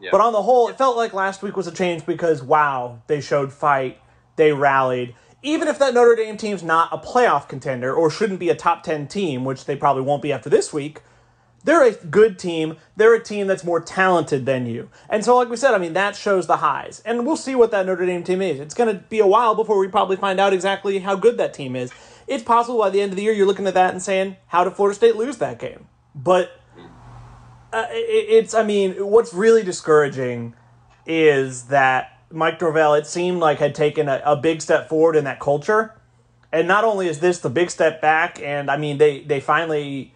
yeah. 0.00 0.10
but 0.12 0.20
on 0.20 0.32
the 0.32 0.42
whole, 0.42 0.68
it 0.68 0.78
felt 0.78 0.96
like 0.96 1.12
last 1.12 1.42
week 1.42 1.56
was 1.56 1.66
a 1.66 1.72
change 1.72 2.06
because 2.06 2.42
wow, 2.42 3.02
they 3.06 3.20
showed 3.20 3.52
fight, 3.52 4.00
they 4.36 4.52
rallied. 4.52 5.14
Even 5.42 5.68
if 5.68 5.78
that 5.78 5.94
Notre 5.94 6.16
Dame 6.16 6.36
team's 6.36 6.62
not 6.62 6.92
a 6.92 6.98
playoff 6.98 7.48
contender 7.48 7.94
or 7.94 8.10
shouldn't 8.10 8.40
be 8.40 8.48
a 8.48 8.54
top 8.54 8.82
ten 8.82 9.06
team, 9.06 9.44
which 9.44 9.64
they 9.64 9.76
probably 9.76 10.02
won't 10.02 10.22
be 10.22 10.32
after 10.32 10.50
this 10.50 10.72
week, 10.72 11.02
they're 11.66 11.84
a 11.84 11.92
good 11.92 12.38
team. 12.38 12.78
They're 12.96 13.14
a 13.14 13.22
team 13.22 13.46
that's 13.46 13.62
more 13.62 13.80
talented 13.80 14.46
than 14.46 14.64
you. 14.64 14.88
And 15.10 15.22
so, 15.22 15.36
like 15.36 15.50
we 15.50 15.56
said, 15.56 15.74
I 15.74 15.78
mean, 15.78 15.92
that 15.92 16.16
shows 16.16 16.46
the 16.46 16.56
highs. 16.56 17.02
And 17.04 17.26
we'll 17.26 17.36
see 17.36 17.54
what 17.54 17.70
that 17.72 17.84
Notre 17.84 18.06
Dame 18.06 18.24
team 18.24 18.40
is. 18.40 18.58
It's 18.58 18.74
going 18.74 18.92
to 18.92 19.02
be 19.02 19.18
a 19.18 19.26
while 19.26 19.54
before 19.54 19.78
we 19.78 19.88
probably 19.88 20.16
find 20.16 20.40
out 20.40 20.54
exactly 20.54 21.00
how 21.00 21.14
good 21.14 21.36
that 21.36 21.52
team 21.52 21.76
is 21.76 21.92
it's 22.26 22.42
possible 22.42 22.78
by 22.78 22.90
the 22.90 23.00
end 23.00 23.12
of 23.12 23.16
the 23.16 23.22
year 23.22 23.32
you're 23.32 23.46
looking 23.46 23.66
at 23.66 23.74
that 23.74 23.92
and 23.92 24.02
saying, 24.02 24.36
how 24.48 24.64
did 24.64 24.74
Florida 24.74 24.94
State 24.94 25.16
lose 25.16 25.38
that 25.38 25.58
game? 25.58 25.86
But 26.14 26.60
uh, 27.72 27.86
it, 27.90 28.44
it's, 28.44 28.54
I 28.54 28.64
mean, 28.64 28.94
what's 28.94 29.32
really 29.32 29.62
discouraging 29.62 30.54
is 31.06 31.64
that 31.64 32.20
Mike 32.30 32.60
Norvell, 32.60 32.94
it 32.94 33.06
seemed 33.06 33.38
like, 33.38 33.58
had 33.58 33.74
taken 33.74 34.08
a, 34.08 34.20
a 34.24 34.36
big 34.36 34.60
step 34.60 34.88
forward 34.88 35.14
in 35.14 35.24
that 35.24 35.38
culture. 35.38 35.94
And 36.52 36.66
not 36.66 36.84
only 36.84 37.06
is 37.06 37.20
this 37.20 37.38
the 37.38 37.50
big 37.50 37.70
step 37.70 38.00
back, 38.00 38.40
and 38.42 38.70
I 38.70 38.76
mean, 38.76 38.98
they, 38.98 39.20
they 39.20 39.40
finally 39.40 40.14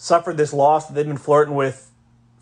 suffered 0.00 0.38
this 0.38 0.54
loss 0.54 0.86
that 0.86 0.94
they've 0.94 1.06
been 1.06 1.18
flirting 1.18 1.54
with 1.54 1.90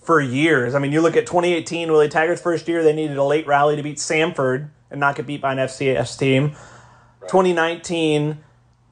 for 0.00 0.20
years. 0.20 0.76
I 0.76 0.78
mean, 0.78 0.92
you 0.92 1.00
look 1.00 1.16
at 1.16 1.26
2018, 1.26 1.90
Willie 1.90 2.08
Taggart's 2.08 2.40
first 2.40 2.68
year, 2.68 2.84
they 2.84 2.92
needed 2.92 3.16
a 3.16 3.24
late 3.24 3.48
rally 3.48 3.74
to 3.74 3.82
beat 3.82 3.96
Samford 3.96 4.70
and 4.92 5.00
not 5.00 5.16
get 5.16 5.26
beat 5.26 5.40
by 5.40 5.52
an 5.52 5.58
FCS 5.58 6.16
team. 6.16 6.54
Right. 7.20 7.28
2019, 7.28 8.38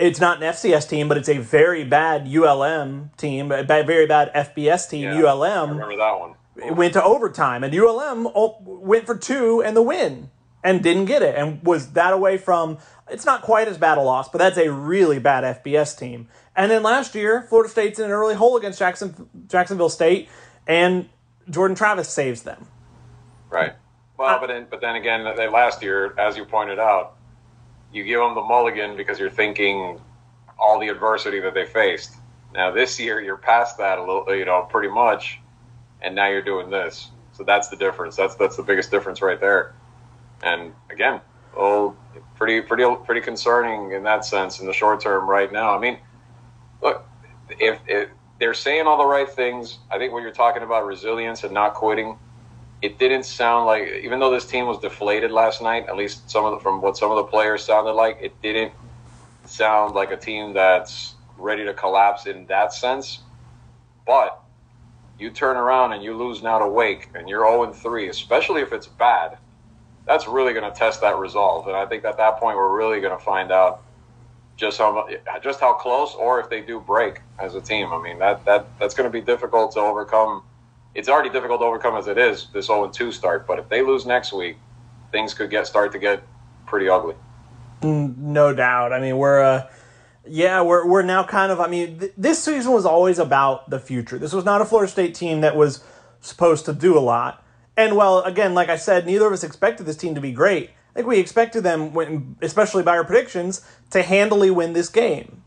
it's 0.01 0.19
not 0.19 0.43
an 0.43 0.53
FCS 0.53 0.89
team, 0.89 1.07
but 1.07 1.17
it's 1.17 1.29
a 1.29 1.39
very 1.39 1.85
bad 1.85 2.27
ULM 2.27 3.13
team, 3.17 3.53
a 3.53 3.63
very 3.63 4.07
bad 4.07 4.33
FBS 4.35 4.91
team. 4.91 5.05
Yeah, 5.05 5.23
ULM. 5.23 5.71
I 5.71 5.73
remember 5.73 5.97
that 5.99 6.19
one. 6.19 6.35
It 6.57 6.75
went 6.75 6.95
to 6.95 7.05
overtime, 7.05 7.63
and 7.63 7.73
ULM 7.73 8.27
went 8.65 9.07
for 9.07 9.17
two 9.17 9.63
and 9.63 9.77
the 9.77 9.83
win, 9.83 10.31
and 10.67 10.83
didn't 10.83 11.05
get 11.05 11.23
it, 11.23 11.37
and 11.37 11.63
was 11.63 11.93
that 11.93 12.13
away 12.13 12.37
from. 12.37 12.79
It's 13.09 13.25
not 13.25 13.43
quite 13.43 13.69
as 13.69 13.79
bad 13.79 13.99
a 13.99 14.01
loss, 14.01 14.29
but 14.29 14.39
that's 14.39 14.59
a 14.59 14.71
really 14.71 15.21
bad 15.21 15.63
FBS 15.63 15.97
team. 15.97 16.27
And 16.57 16.73
then 16.73 16.83
last 16.83 17.15
year, 17.15 17.47
Florida 17.49 17.71
State's 17.71 18.01
in 18.01 18.07
an 18.07 18.11
early 18.11 18.35
hole 18.35 18.57
against 18.57 18.81
Jackson, 18.81 19.29
Jacksonville 19.47 19.89
State, 19.89 20.29
and 20.67 21.09
Jordan 21.49 21.77
Travis 21.77 22.09
saves 22.09 22.43
them. 22.43 22.67
Right. 23.49 23.75
Well, 24.19 24.41
but 24.41 24.49
then, 24.49 24.67
but 24.69 24.81
then 24.81 24.97
again, 24.97 25.37
they, 25.37 25.49
last 25.49 25.85
year, 25.85 26.19
as 26.19 26.37
you 26.37 26.45
pointed 26.45 26.81
out, 26.81 27.15
you 27.93 28.03
give 28.03 28.19
them 28.19 28.35
the 28.35 28.43
mulligan 28.43 28.97
because 28.97 29.21
you're 29.21 29.31
thinking 29.31 30.01
all 30.59 30.81
the 30.81 30.89
adversity 30.89 31.39
that 31.39 31.55
they 31.55 31.67
faced. 31.67 32.17
Now 32.53 32.73
this 32.73 32.99
year, 32.99 33.21
you're 33.21 33.37
past 33.37 33.79
that 33.79 33.99
a 33.99 34.01
little, 34.01 34.35
you 34.35 34.45
know, 34.45 34.63
pretty 34.63 34.89
much, 34.89 35.39
and 36.03 36.17
now 36.17 36.27
you're 36.27 36.43
doing 36.43 36.71
this. 36.71 37.09
So 37.35 37.45
that's 37.45 37.69
the 37.69 37.77
difference. 37.77 38.17
That's 38.17 38.35
that's 38.35 38.57
the 38.57 38.65
biggest 38.65 38.91
difference 38.91 39.23
right 39.23 39.41
there. 39.41 39.75
And 40.43 40.73
again, 40.91 41.21
all 41.57 41.97
pretty 42.37 42.61
pretty 42.61 42.85
pretty 43.05 43.21
concerning 43.21 43.93
in 43.93 44.03
that 44.05 44.25
sense 44.25 44.61
in 44.61 44.67
the 44.67 44.73
short 44.73 45.01
term 45.01 45.29
right 45.29 45.51
now. 45.51 45.75
I 45.75 45.79
mean, 45.79 45.99
look, 46.83 47.09
if, 47.59 47.81
if 47.87 48.09
they're 48.39 48.55
saying 48.55 48.87
all 48.87 48.99
the 48.99 49.07
right 49.07 49.29
things, 49.29 49.79
I 49.91 49.99
think 49.99 50.13
when 50.13 50.23
you're 50.23 50.33
talking 50.33 50.63
about 50.63 50.85
resilience 50.85 51.45
and 51.45 51.53
not 51.53 51.75
quitting, 51.75 52.19
it 52.83 52.99
didn't 52.99 53.25
sound 53.25 53.67
like 53.67 53.89
even 54.03 54.19
though 54.21 54.31
this 54.31 54.47
team 54.47 54.67
was 54.67 54.79
deflated 54.79 55.31
last 55.31 55.63
night, 55.63 55.87
at 55.89 55.97
least 55.97 56.31
some 56.31 56.45
of 56.45 56.53
the, 56.53 56.61
from 56.61 56.83
what 56.83 56.97
some 56.97 57.11
of 57.11 57.17
the 57.17 57.25
players 57.25 57.65
sounded 57.65 57.93
like, 57.93 58.19
it 58.21 58.41
didn't 58.43 58.73
sound 59.47 59.95
like 59.95 60.11
a 60.11 60.17
team 60.17 60.53
that's 60.53 61.15
ready 61.39 61.65
to 61.65 61.73
collapse 61.73 62.27
in 62.27 62.47
that 62.47 62.73
sense. 62.73 63.21
But 64.07 64.41
you 65.19 65.31
turn 65.31 65.57
around 65.57 65.95
and 65.95 66.03
you 66.03 66.15
lose 66.15 66.43
now 66.43 66.59
to 66.59 66.69
Wake 66.69 67.09
and 67.15 67.29
you're 67.29 67.47
0 67.47 67.73
3, 67.73 68.09
especially 68.09 68.61
if 68.61 68.73
it's 68.73 68.87
bad, 68.87 69.39
that's 70.07 70.29
really 70.29 70.53
going 70.53 70.71
to 70.71 70.77
test 70.77 71.01
that 71.01 71.19
resolve. 71.19 71.67
And 71.67 71.77
I 71.77 71.85
think 71.85 72.05
at 72.05 72.17
that 72.17 72.39
point, 72.39 72.57
we're 72.57 72.77
really 72.77 73.01
going 73.01 73.17
to 73.17 73.23
find 73.23 73.51
out 73.51 73.83
just 74.57 74.79
how 74.79 75.07
just 75.43 75.61
how 75.61 75.75
close, 75.75 76.15
or 76.15 76.41
if 76.41 76.49
they 76.49 76.63
do 76.63 76.81
break 76.81 77.21
as 77.39 77.55
a 77.55 77.61
team. 77.61 77.93
I 77.93 78.01
mean, 78.01 78.19
that 78.21 78.45
that 78.47 78.67
that's 78.79 78.95
going 78.95 79.11
to 79.11 79.13
be 79.13 79.21
difficult 79.21 79.73
to 79.73 79.81
overcome. 79.81 80.43
It's 80.95 81.09
already 81.09 81.29
difficult 81.29 81.61
to 81.61 81.67
overcome 81.67 81.97
as 81.97 82.07
it 82.07 82.17
is 82.17 82.47
this 82.55 82.67
0 82.67 82.89
2 82.89 83.13
start. 83.13 83.47
But 83.47 83.59
if 83.59 83.69
they 83.69 83.83
lose 83.83 84.07
next 84.07 84.33
week, 84.33 84.57
things 85.13 85.35
could 85.35 85.51
get 85.51 85.67
start 85.67 85.93
to 85.93 85.99
get 85.99 86.23
pretty 86.67 86.89
ugly. 86.89 87.15
Mm, 87.83 88.17
no 88.17 88.55
doubt. 88.55 88.93
I 88.93 89.01
mean, 89.01 89.19
we're 89.19 89.43
uh, 89.43 89.69
yeah, 90.27 90.63
we're 90.63 90.87
we're 90.87 91.03
now 91.03 91.25
kind 91.25 91.53
of. 91.53 91.61
I 91.61 91.67
mean, 91.67 91.99
th- 91.99 92.13
this 92.17 92.43
season 92.43 92.73
was 92.73 92.87
always 92.87 93.19
about 93.19 93.69
the 93.69 93.79
future. 93.79 94.19
This 94.19 94.33
was 94.33 94.45
not 94.45 94.63
a 94.63 94.65
Florida 94.65 94.91
State 94.91 95.15
team 95.15 95.43
that 95.43 95.57
was 95.57 95.85
supposed 96.21 96.65
to 96.65 96.73
do 96.73 96.97
a 96.97 97.01
lot. 97.01 97.45
And 97.77 97.97
well, 97.97 98.23
again, 98.23 98.55
like 98.55 98.69
I 98.69 98.77
said, 98.77 99.07
neither 99.07 99.27
of 99.27 99.33
us 99.33 99.45
expected 99.45 99.87
this 99.87 99.97
team 99.97 100.15
to 100.15 100.21
be 100.21 100.33
great. 100.33 100.71
I 100.71 101.01
think 101.01 101.09
we 101.09 101.19
expected 101.19 101.63
them, 101.63 101.93
when, 101.93 102.37
especially 102.41 102.83
by 102.83 102.97
our 102.97 103.05
predictions, 103.05 103.61
to 103.91 104.03
handily 104.03 104.51
win 104.51 104.73
this 104.73 104.89
game. 104.89 105.43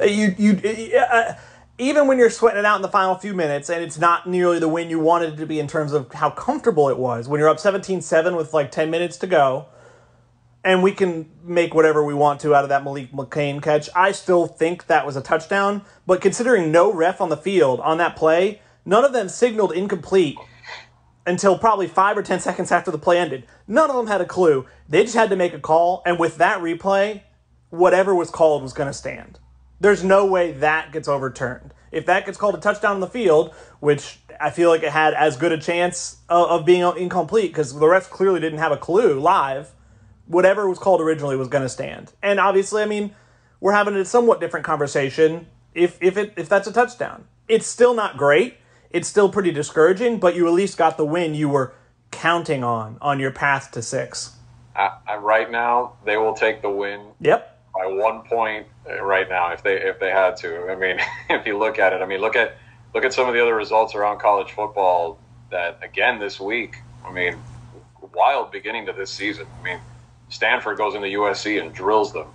Uh, 0.00 0.04
you 0.04 0.34
you 0.36 0.98
uh, 0.98 1.34
even 1.78 2.08
when 2.08 2.18
you're 2.18 2.30
sweating 2.30 2.58
it 2.58 2.64
out 2.64 2.76
in 2.76 2.82
the 2.82 2.88
final 2.88 3.14
few 3.14 3.32
minutes, 3.32 3.70
and 3.70 3.82
it's 3.82 3.98
not 3.98 4.28
nearly 4.28 4.58
the 4.58 4.68
win 4.68 4.90
you 4.90 4.98
wanted 4.98 5.34
it 5.34 5.36
to 5.36 5.46
be 5.46 5.60
in 5.60 5.68
terms 5.68 5.92
of 5.92 6.12
how 6.12 6.30
comfortable 6.30 6.88
it 6.88 6.98
was. 6.98 7.28
When 7.28 7.38
you're 7.38 7.48
up 7.48 7.58
17-7 7.58 8.36
with 8.36 8.52
like 8.52 8.72
10 8.72 8.90
minutes 8.90 9.16
to 9.18 9.28
go, 9.28 9.66
and 10.64 10.82
we 10.82 10.90
can 10.90 11.30
make 11.44 11.74
whatever 11.74 12.04
we 12.04 12.14
want 12.14 12.40
to 12.40 12.54
out 12.54 12.64
of 12.64 12.68
that 12.70 12.82
Malik 12.82 13.12
McClain 13.12 13.62
catch. 13.62 13.88
I 13.94 14.10
still 14.10 14.46
think 14.46 14.86
that 14.86 15.06
was 15.06 15.16
a 15.16 15.22
touchdown, 15.22 15.82
but 16.06 16.20
considering 16.20 16.72
no 16.72 16.92
ref 16.92 17.20
on 17.20 17.28
the 17.28 17.36
field 17.36 17.78
on 17.80 17.98
that 17.98 18.16
play, 18.16 18.60
none 18.84 19.04
of 19.04 19.12
them 19.12 19.28
signaled 19.28 19.72
incomplete 19.72 20.36
until 21.28 21.58
probably 21.58 21.86
five 21.86 22.16
or 22.16 22.22
ten 22.22 22.40
seconds 22.40 22.72
after 22.72 22.90
the 22.90 22.98
play 22.98 23.18
ended. 23.18 23.46
None 23.66 23.90
of 23.90 23.96
them 23.96 24.06
had 24.06 24.20
a 24.20 24.26
clue. 24.26 24.66
They 24.88 25.02
just 25.02 25.14
had 25.14 25.30
to 25.30 25.36
make 25.36 25.52
a 25.52 25.58
call, 25.58 26.02
and 26.06 26.18
with 26.18 26.38
that 26.38 26.60
replay, 26.60 27.22
whatever 27.68 28.14
was 28.14 28.30
called 28.30 28.62
was 28.62 28.72
going 28.72 28.88
to 28.88 28.94
stand. 28.94 29.38
There's 29.78 30.02
no 30.02 30.24
way 30.24 30.52
that 30.52 30.90
gets 30.90 31.06
overturned. 31.06 31.74
If 31.92 32.06
that 32.06 32.26
gets 32.26 32.38
called 32.38 32.54
a 32.54 32.60
touchdown 32.60 32.94
on 32.94 33.00
the 33.00 33.06
field, 33.06 33.54
which 33.80 34.18
I 34.40 34.50
feel 34.50 34.70
like 34.70 34.82
it 34.82 34.90
had 34.90 35.14
as 35.14 35.36
good 35.36 35.52
a 35.52 35.58
chance 35.58 36.16
of, 36.28 36.48
of 36.48 36.66
being 36.66 36.82
incomplete 36.96 37.50
because 37.50 37.74
the 37.74 37.86
refs 37.86 38.08
clearly 38.08 38.40
didn't 38.40 38.58
have 38.58 38.72
a 38.72 38.76
clue 38.76 39.20
live, 39.20 39.72
whatever 40.26 40.68
was 40.68 40.78
called 40.78 41.00
originally 41.00 41.36
was 41.36 41.48
going 41.48 41.62
to 41.62 41.68
stand. 41.68 42.12
And 42.22 42.40
obviously, 42.40 42.82
I 42.82 42.86
mean, 42.86 43.14
we're 43.60 43.72
having 43.72 43.94
a 43.94 44.04
somewhat 44.04 44.40
different 44.40 44.64
conversation 44.64 45.46
if 45.74 45.98
if 46.02 46.16
it 46.16 46.32
if 46.36 46.48
that's 46.48 46.66
a 46.66 46.72
touchdown. 46.72 47.24
It's 47.48 47.66
still 47.66 47.94
not 47.94 48.16
great 48.16 48.56
it's 48.90 49.08
still 49.08 49.28
pretty 49.28 49.52
discouraging, 49.52 50.18
but 50.18 50.34
you 50.34 50.46
at 50.46 50.52
least 50.52 50.76
got 50.78 50.96
the 50.96 51.04
win 51.04 51.34
you 51.34 51.48
were 51.48 51.74
counting 52.10 52.64
on 52.64 52.98
on 53.00 53.20
your 53.20 53.30
path 53.30 53.70
to 53.72 53.82
six. 53.82 54.36
Uh, 54.74 54.90
right 55.20 55.50
now, 55.50 55.94
they 56.04 56.16
will 56.16 56.34
take 56.34 56.62
the 56.62 56.70
win. 56.70 57.00
Yep. 57.20 57.56
By 57.74 57.86
one 57.86 58.22
point, 58.22 58.66
uh, 58.88 59.02
right 59.02 59.28
now, 59.28 59.52
if 59.52 59.62
they 59.62 59.80
if 59.80 59.98
they 59.98 60.10
had 60.10 60.36
to. 60.38 60.70
I 60.70 60.76
mean, 60.76 60.98
if 61.30 61.46
you 61.46 61.58
look 61.58 61.78
at 61.78 61.92
it, 61.92 62.00
I 62.00 62.06
mean, 62.06 62.20
look 62.20 62.36
at 62.36 62.56
look 62.94 63.04
at 63.04 63.12
some 63.12 63.28
of 63.28 63.34
the 63.34 63.42
other 63.42 63.54
results 63.54 63.94
around 63.94 64.20
college 64.20 64.52
football. 64.52 65.18
That 65.50 65.78
again 65.82 66.18
this 66.18 66.38
week. 66.38 66.76
I 67.06 67.12
mean, 67.12 67.38
wild 68.14 68.50
beginning 68.50 68.86
to 68.86 68.92
this 68.92 69.10
season. 69.10 69.46
I 69.60 69.64
mean, 69.64 69.80
Stanford 70.28 70.76
goes 70.76 70.94
into 70.94 71.08
USC 71.08 71.60
and 71.60 71.72
drills 71.72 72.12
them. 72.12 72.26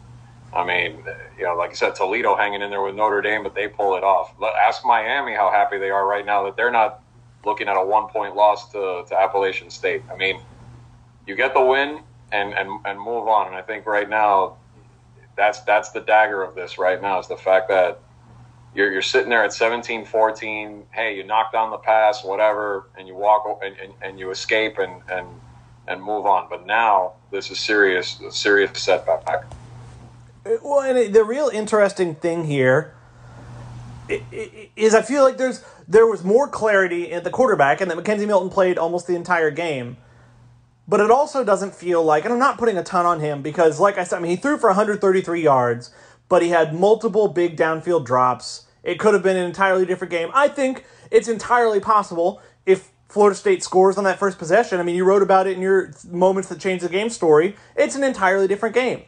I 0.54 0.64
mean, 0.64 1.04
you 1.38 1.46
know, 1.46 1.56
like 1.56 1.72
I 1.72 1.74
said, 1.74 1.96
Toledo 1.96 2.36
hanging 2.36 2.62
in 2.62 2.70
there 2.70 2.82
with 2.82 2.96
Notre 2.96 3.22
Dame, 3.22 3.44
but 3.44 3.56
they 3.56 3.68
pull 3.68 3.96
it 3.96 4.04
off. 4.04 4.34
Ask 4.62 4.86
Miami 4.86 5.34
how 5.34 5.52
happy 5.52 5.80
they 5.80 5.90
are 5.90 6.06
right 6.08 6.26
now 6.26 6.44
that 6.44 6.56
they're 6.56 6.72
not 6.72 7.02
looking 7.44 7.68
at 7.68 7.76
a 7.76 7.84
one 7.84 8.08
point 8.08 8.36
loss 8.36 8.72
to, 8.72 9.04
to 9.10 9.20
Appalachian 9.20 9.70
State. 9.70 10.04
I 10.12 10.16
mean, 10.16 10.40
you 11.26 11.36
get 11.36 11.54
the 11.54 11.62
win 11.62 12.02
and, 12.32 12.54
and, 12.54 12.80
and 12.86 13.00
move 13.00 13.28
on. 13.28 13.48
And 13.48 13.56
I 13.56 13.62
think 13.62 13.86
right 13.86 14.08
now, 14.08 14.58
that's 15.36 15.62
that's 15.62 15.90
the 15.90 16.02
dagger 16.02 16.44
of 16.44 16.54
this 16.54 16.78
right 16.78 17.02
now 17.02 17.20
is 17.20 17.28
the 17.28 17.38
fact 17.38 17.68
that 17.70 18.00
you're, 18.76 18.92
you're 18.92 19.02
sitting 19.02 19.30
there 19.30 19.44
at 19.44 19.54
17 19.54 20.06
14. 20.06 20.84
Hey, 20.92 21.16
you 21.16 21.24
knock 21.24 21.52
down 21.52 21.72
the 21.72 21.78
pass, 21.78 22.24
whatever, 22.24 22.90
and 22.98 23.08
you 23.08 23.16
walk 23.16 23.60
and, 23.64 23.76
and, 23.78 23.94
and 24.02 24.20
you 24.20 24.32
escape 24.32 24.78
and, 24.78 25.02
and, 25.10 25.28
and 25.88 26.02
move 26.02 26.26
on. 26.26 26.48
But 26.50 26.66
now 26.68 27.14
this 27.32 27.50
is 27.50 27.60
serious, 27.60 28.20
serious 28.30 28.72
setback. 28.80 29.46
Well, 30.46 30.82
and 30.82 31.14
the 31.14 31.24
real 31.24 31.48
interesting 31.48 32.16
thing 32.16 32.44
here 32.44 32.94
is 34.76 34.94
I 34.94 35.02
feel 35.02 35.24
like 35.24 35.38
there's 35.38 35.64
there 35.88 36.06
was 36.06 36.24
more 36.24 36.50
clarity 36.50 37.14
at 37.14 37.24
the 37.24 37.30
quarterback, 37.30 37.80
and 37.80 37.90
that 37.90 37.98
McKenzie 37.98 38.28
Milton 38.28 38.50
played 38.50 38.78
almost 38.78 39.08
the 39.08 39.16
entire 39.16 39.52
game. 39.52 39.98
But 40.86 41.00
it 41.00 41.10
also 41.10 41.46
doesn't 41.46 41.74
feel 41.74 42.04
like, 42.04 42.26
and 42.26 42.34
I'm 42.34 42.40
not 42.40 42.58
putting 42.58 42.78
a 42.78 42.84
ton 42.84 43.06
on 43.06 43.22
him 43.22 43.42
because, 43.42 43.80
like 43.80 43.98
I 43.98 44.04
said, 44.04 44.18
I 44.18 44.22
mean, 44.22 44.32
he 44.32 44.36
threw 44.36 44.58
for 44.58 44.68
133 44.68 45.42
yards, 45.42 45.94
but 46.28 46.42
he 46.42 46.50
had 46.50 46.76
multiple 46.76 47.30
big 47.30 47.56
downfield 47.56 48.06
drops. 48.06 48.68
It 48.84 49.00
could 49.00 49.14
have 49.14 49.24
been 49.24 49.38
an 49.38 49.46
entirely 49.46 49.86
different 49.86 50.12
game. 50.12 50.30
I 50.34 50.50
think 50.50 50.84
it's 51.10 51.30
entirely 51.30 51.80
possible 51.80 52.42
if 52.66 52.92
Florida 53.08 53.38
State 53.38 53.64
scores 53.64 53.98
on 53.98 54.04
that 54.04 54.20
first 54.20 54.38
possession. 54.38 54.82
I 54.82 54.84
mean, 54.84 54.98
you 54.98 55.06
wrote 55.06 55.24
about 55.24 55.48
it 55.48 55.56
in 55.56 55.62
your 55.62 55.94
moments 56.12 56.50
that 56.50 56.60
change 56.60 56.82
the 56.82 56.90
game 56.90 57.10
story. 57.10 57.56
It's 57.78 57.96
an 57.96 58.04
entirely 58.04 58.50
different 58.50 58.76
game 58.76 59.04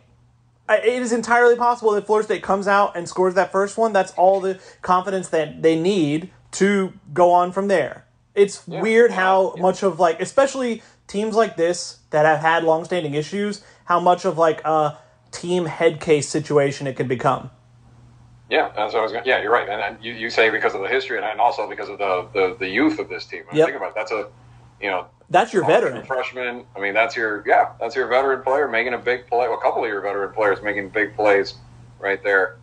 it 0.70 1.02
is 1.02 1.12
entirely 1.12 1.56
possible 1.56 1.92
that 1.92 2.06
Florida 2.06 2.26
State 2.26 2.44
comes 2.44 2.68
out 2.68 2.96
and 2.96 3.08
scores 3.08 3.36
that 3.36 3.52
first 3.52 3.78
one. 3.78 3.94
That's 3.94 4.12
all 4.14 4.40
the 4.40 4.60
confidence 4.82 5.30
that 5.30 5.62
they 5.62 5.80
need 5.80 6.32
to 6.54 6.94
go 7.14 7.32
on 7.32 7.52
from 7.52 7.68
there. 7.68 8.06
It's 8.34 8.64
yeah. 8.68 8.82
weird 8.82 9.12
how 9.12 9.54
yeah. 9.56 9.62
much 9.62 9.84
of 9.84 10.00
like, 10.00 10.20
especially 10.22 10.82
teams 11.08 11.36
like 11.36 11.56
this 11.56 12.00
that 12.10 12.26
have 12.26 12.40
had 12.40 12.64
longstanding 12.64 13.14
issues, 13.14 13.64
how 13.86 14.00
much 14.00 14.26
of 14.26 14.38
like 14.38 14.62
a 14.66 14.98
team 15.32 15.66
head 15.66 16.00
case 16.00 16.28
situation 16.28 16.88
it 16.88 16.96
can 16.96 17.08
become. 17.08 17.52
Yeah, 18.50 18.72
that's 18.76 18.94
what 18.94 19.00
I 19.00 19.04
was 19.04 19.12
going. 19.12 19.26
Yeah, 19.26 19.42
you're 19.42 19.52
right, 19.52 19.68
and, 19.68 19.82
and 19.82 20.04
you, 20.04 20.14
you 20.14 20.30
say 20.30 20.52
because 20.52 20.76
of 20.76 20.82
the 20.82 20.88
history 20.88 21.18
and 21.18 21.26
and 21.26 21.40
also 21.40 21.68
because 21.68 21.90
of 21.90 21.98
the 21.98 22.28
the, 22.34 22.56
the 22.60 22.68
youth 22.68 23.00
of 23.00 23.10
this 23.10 23.26
team. 23.26 23.44
yep. 23.52 23.68
Think 23.68 23.78
about 23.78 23.90
it, 23.90 23.96
that's 23.96 24.12
a 24.12 24.30
you 24.80 24.90
know 24.90 25.08
that's 25.30 25.54
your 25.54 25.66
veteran 25.66 26.06
freshman. 26.06 26.66
I 26.76 26.80
mean, 26.80 26.94
that's 26.94 27.16
your 27.16 27.44
yeah, 27.48 27.72
that's 27.80 27.96
your 27.96 28.08
veteran 28.08 28.44
player 28.44 28.68
making 28.68 28.94
a 28.94 28.98
big 28.98 29.28
play. 29.28 29.48
Well, 29.48 29.58
a 29.58 29.62
couple 29.62 29.84
of 29.84 29.90
your 29.90 30.02
veteran 30.02 30.34
players 30.34 30.62
making 30.62 30.90
big 30.90 31.16
plays 31.16 31.56
right 32.00 32.24
there. 32.24 32.58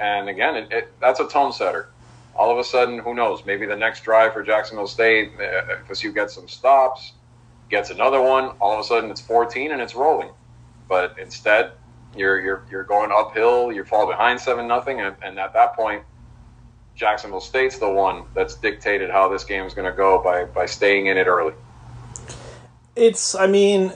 And 0.00 0.28
again, 0.28 0.56
it, 0.56 0.72
it, 0.72 0.92
that's 1.00 1.20
a 1.20 1.28
tone 1.28 1.52
setter. 1.52 1.90
All 2.34 2.50
of 2.50 2.58
a 2.58 2.64
sudden, 2.64 2.98
who 2.98 3.14
knows? 3.14 3.44
Maybe 3.46 3.66
the 3.66 3.76
next 3.76 4.02
drive 4.02 4.32
for 4.32 4.42
Jacksonville 4.42 4.88
State, 4.88 5.36
because 5.36 6.02
uh, 6.02 6.08
you 6.08 6.12
get 6.12 6.30
some 6.30 6.48
stops, 6.48 7.12
gets 7.70 7.90
another 7.90 8.20
one. 8.20 8.46
All 8.60 8.72
of 8.72 8.80
a 8.80 8.84
sudden, 8.84 9.10
it's 9.10 9.20
14 9.20 9.70
and 9.70 9.80
it's 9.80 9.94
rolling. 9.94 10.30
But 10.88 11.18
instead, 11.18 11.72
you're 12.16 12.40
you're 12.40 12.64
you're 12.70 12.84
going 12.84 13.12
uphill. 13.12 13.70
You 13.70 13.84
fall 13.84 14.06
behind 14.08 14.40
seven 14.40 14.66
nothing, 14.66 15.00
and, 15.00 15.14
and 15.22 15.38
at 15.38 15.52
that 15.52 15.76
point, 15.76 16.02
Jacksonville 16.96 17.40
State's 17.40 17.78
the 17.78 17.88
one 17.88 18.24
that's 18.34 18.56
dictated 18.56 19.08
how 19.08 19.28
this 19.28 19.44
game 19.44 19.64
is 19.66 19.74
going 19.74 19.90
to 19.90 19.96
go 19.96 20.20
by 20.20 20.46
by 20.46 20.66
staying 20.66 21.06
in 21.06 21.16
it 21.16 21.28
early 21.28 21.52
it's 22.96 23.34
I 23.34 23.46
mean, 23.46 23.92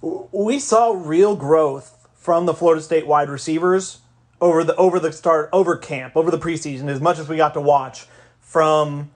we 0.00 0.58
saw 0.58 0.92
real 0.96 1.36
growth 1.36 2.08
from 2.14 2.46
the 2.46 2.54
Florida 2.54 2.82
State 2.82 3.06
wide 3.06 3.28
receivers 3.28 4.00
over 4.40 4.64
the 4.64 4.74
over 4.76 4.98
the 4.98 5.12
start 5.12 5.48
over 5.52 5.76
camp 5.76 6.16
over 6.16 6.30
the 6.30 6.38
preseason 6.38 6.88
as 6.88 7.00
much 7.00 7.18
as 7.18 7.28
we 7.28 7.36
got 7.36 7.54
to 7.54 7.60
watch 7.60 8.06
from 8.40 9.10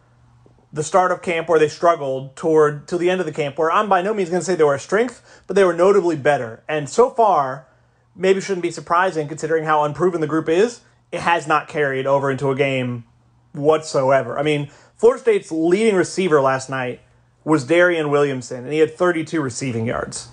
the 0.73 0.83
start 0.83 1.13
of 1.13 1.23
camp 1.23 1.49
where 1.49 1.59
they 1.59 1.69
struggled 1.69 2.35
toward 2.37 2.87
to 2.89 2.99
the 2.99 3.09
end 3.09 3.21
of 3.21 3.27
the 3.27 3.33
camp 3.33 3.57
where 3.57 3.71
I'm 3.71 3.89
by 3.89 4.03
no 4.03 4.13
means 4.13 4.29
going 4.29 4.41
to 4.41 4.45
say 4.45 4.55
they 4.55 4.65
were 4.65 4.75
a 4.75 4.81
strength 4.81 5.43
but 5.47 5.57
they 5.57 5.65
were 5.65 5.75
notably 5.75 6.17
better. 6.17 6.63
And 6.69 6.89
so 6.89 7.11
far 7.11 7.67
maybe 8.15 8.41
shouldn't 8.41 8.63
be 8.63 8.71
surprising 8.71 9.29
considering 9.29 9.65
how 9.65 9.85
unproven 9.85 10.21
the 10.21 10.27
group 10.27 10.49
is 10.49 10.81
it 11.11 11.21
has 11.21 11.47
not 11.47 11.69
carried 11.69 12.07
over 12.07 12.31
into 12.31 12.51
a 12.51 12.57
game 12.57 13.05
whatsoever. 13.53 14.39
I 14.39 14.43
mean 14.43 14.71
Florida 14.97 15.21
State's 15.21 15.51
leading 15.51 15.95
receiver 15.95 16.41
last 16.41 16.69
night 16.69 17.01
was 17.45 17.65
Darion 17.67 18.11
Williamson 18.11 18.65
and 18.65 18.73
he 18.73 18.79
had 18.79 18.95
32 18.95 19.41
receiving 19.41 19.87
yards 19.87 20.29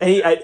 and 0.00 0.10
he 0.10 0.22
I, 0.22 0.42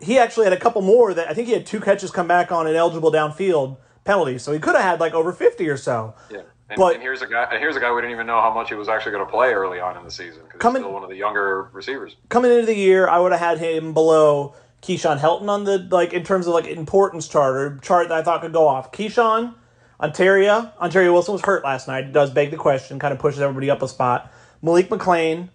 he 0.00 0.18
actually 0.18 0.44
had 0.44 0.52
a 0.52 0.58
couple 0.58 0.82
more 0.82 1.14
that 1.14 1.28
I 1.28 1.34
think 1.34 1.48
he 1.48 1.54
had 1.54 1.66
two 1.66 1.80
catches 1.80 2.10
come 2.10 2.28
back 2.28 2.50
on 2.52 2.66
an 2.66 2.76
eligible 2.76 3.12
downfield 3.12 3.76
penalty, 4.04 4.38
so 4.38 4.52
he 4.52 4.58
could 4.58 4.74
have 4.74 4.84
had 4.84 5.00
like 5.00 5.14
over 5.14 5.32
fifty 5.32 5.68
or 5.68 5.76
so. 5.76 6.14
Yeah. 6.30 6.42
And, 6.70 6.76
but, 6.76 6.94
and 6.94 7.02
here's 7.02 7.22
a 7.22 7.26
guy. 7.26 7.44
And 7.50 7.58
here's 7.58 7.76
a 7.76 7.80
guy 7.80 7.92
we 7.94 8.02
didn't 8.02 8.12
even 8.12 8.26
know 8.26 8.42
how 8.42 8.52
much 8.52 8.68
he 8.68 8.74
was 8.74 8.88
actually 8.88 9.12
going 9.12 9.24
to 9.24 9.30
play 9.30 9.52
early 9.52 9.80
on 9.80 9.96
in 9.96 10.04
the 10.04 10.10
season 10.10 10.42
because 10.52 10.72
he's 10.72 10.82
still 10.82 10.92
one 10.92 11.02
of 11.02 11.08
the 11.08 11.16
younger 11.16 11.70
receivers. 11.72 12.16
Coming 12.28 12.50
into 12.50 12.66
the 12.66 12.76
year, 12.76 13.08
I 13.08 13.18
would 13.18 13.32
have 13.32 13.40
had 13.40 13.58
him 13.58 13.94
below 13.94 14.54
Keyshawn 14.82 15.18
Helton 15.18 15.48
on 15.48 15.64
the 15.64 15.78
like 15.90 16.12
in 16.12 16.24
terms 16.24 16.46
of 16.46 16.52
like 16.52 16.66
importance 16.66 17.26
chart 17.26 17.56
or 17.56 17.78
chart 17.78 18.08
that 18.08 18.18
I 18.18 18.22
thought 18.22 18.42
could 18.42 18.52
go 18.52 18.68
off. 18.68 18.92
Keyshawn, 18.92 19.54
Ontario, 19.98 20.70
Ontario 20.78 21.12
Wilson 21.12 21.32
was 21.32 21.42
hurt 21.42 21.64
last 21.64 21.88
night. 21.88 22.04
It 22.04 22.12
does 22.12 22.30
beg 22.30 22.50
the 22.50 22.58
question, 22.58 22.98
kind 22.98 23.14
of 23.14 23.18
pushes 23.18 23.40
everybody 23.40 23.70
up 23.70 23.80
a 23.80 23.88
spot. 23.88 24.30
Malik 24.62 24.88
McClain, 24.88 25.50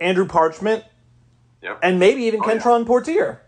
Andrew 0.00 0.26
Parchment, 0.26 0.84
Yep. 1.62 1.80
And 1.82 1.98
maybe 1.98 2.24
even 2.24 2.40
oh, 2.40 2.44
Kentron 2.44 2.80
yeah. 2.80 2.86
Poitier. 2.86 3.38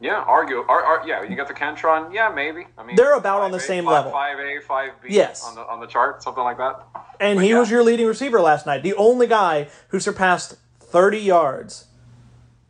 Yeah, 0.00 0.24
argue. 0.26 0.64
Ar, 0.68 0.82
ar, 0.82 1.08
yeah, 1.08 1.24
you 1.24 1.36
got 1.36 1.48
the 1.48 1.54
Kentron. 1.54 2.12
Yeah, 2.12 2.30
maybe. 2.30 2.66
I 2.78 2.84
mean, 2.84 2.94
they're 2.94 3.16
about 3.16 3.40
on 3.40 3.50
the 3.50 3.58
same 3.60 3.84
level. 3.84 4.12
Five 4.12 4.38
A, 4.38 4.60
five 4.60 4.92
B. 5.02 5.08
Yes. 5.10 5.44
On 5.44 5.56
the 5.56 5.62
on 5.62 5.80
the 5.80 5.86
chart, 5.86 6.22
something 6.22 6.42
like 6.42 6.56
that. 6.58 6.86
And 7.18 7.38
but 7.38 7.44
he 7.44 7.50
yeah. 7.50 7.58
was 7.58 7.70
your 7.70 7.82
leading 7.82 8.06
receiver 8.06 8.40
last 8.40 8.64
night. 8.64 8.84
The 8.84 8.94
only 8.94 9.26
guy 9.26 9.68
who 9.88 9.98
surpassed 9.98 10.56
thirty 10.78 11.18
yards. 11.18 11.86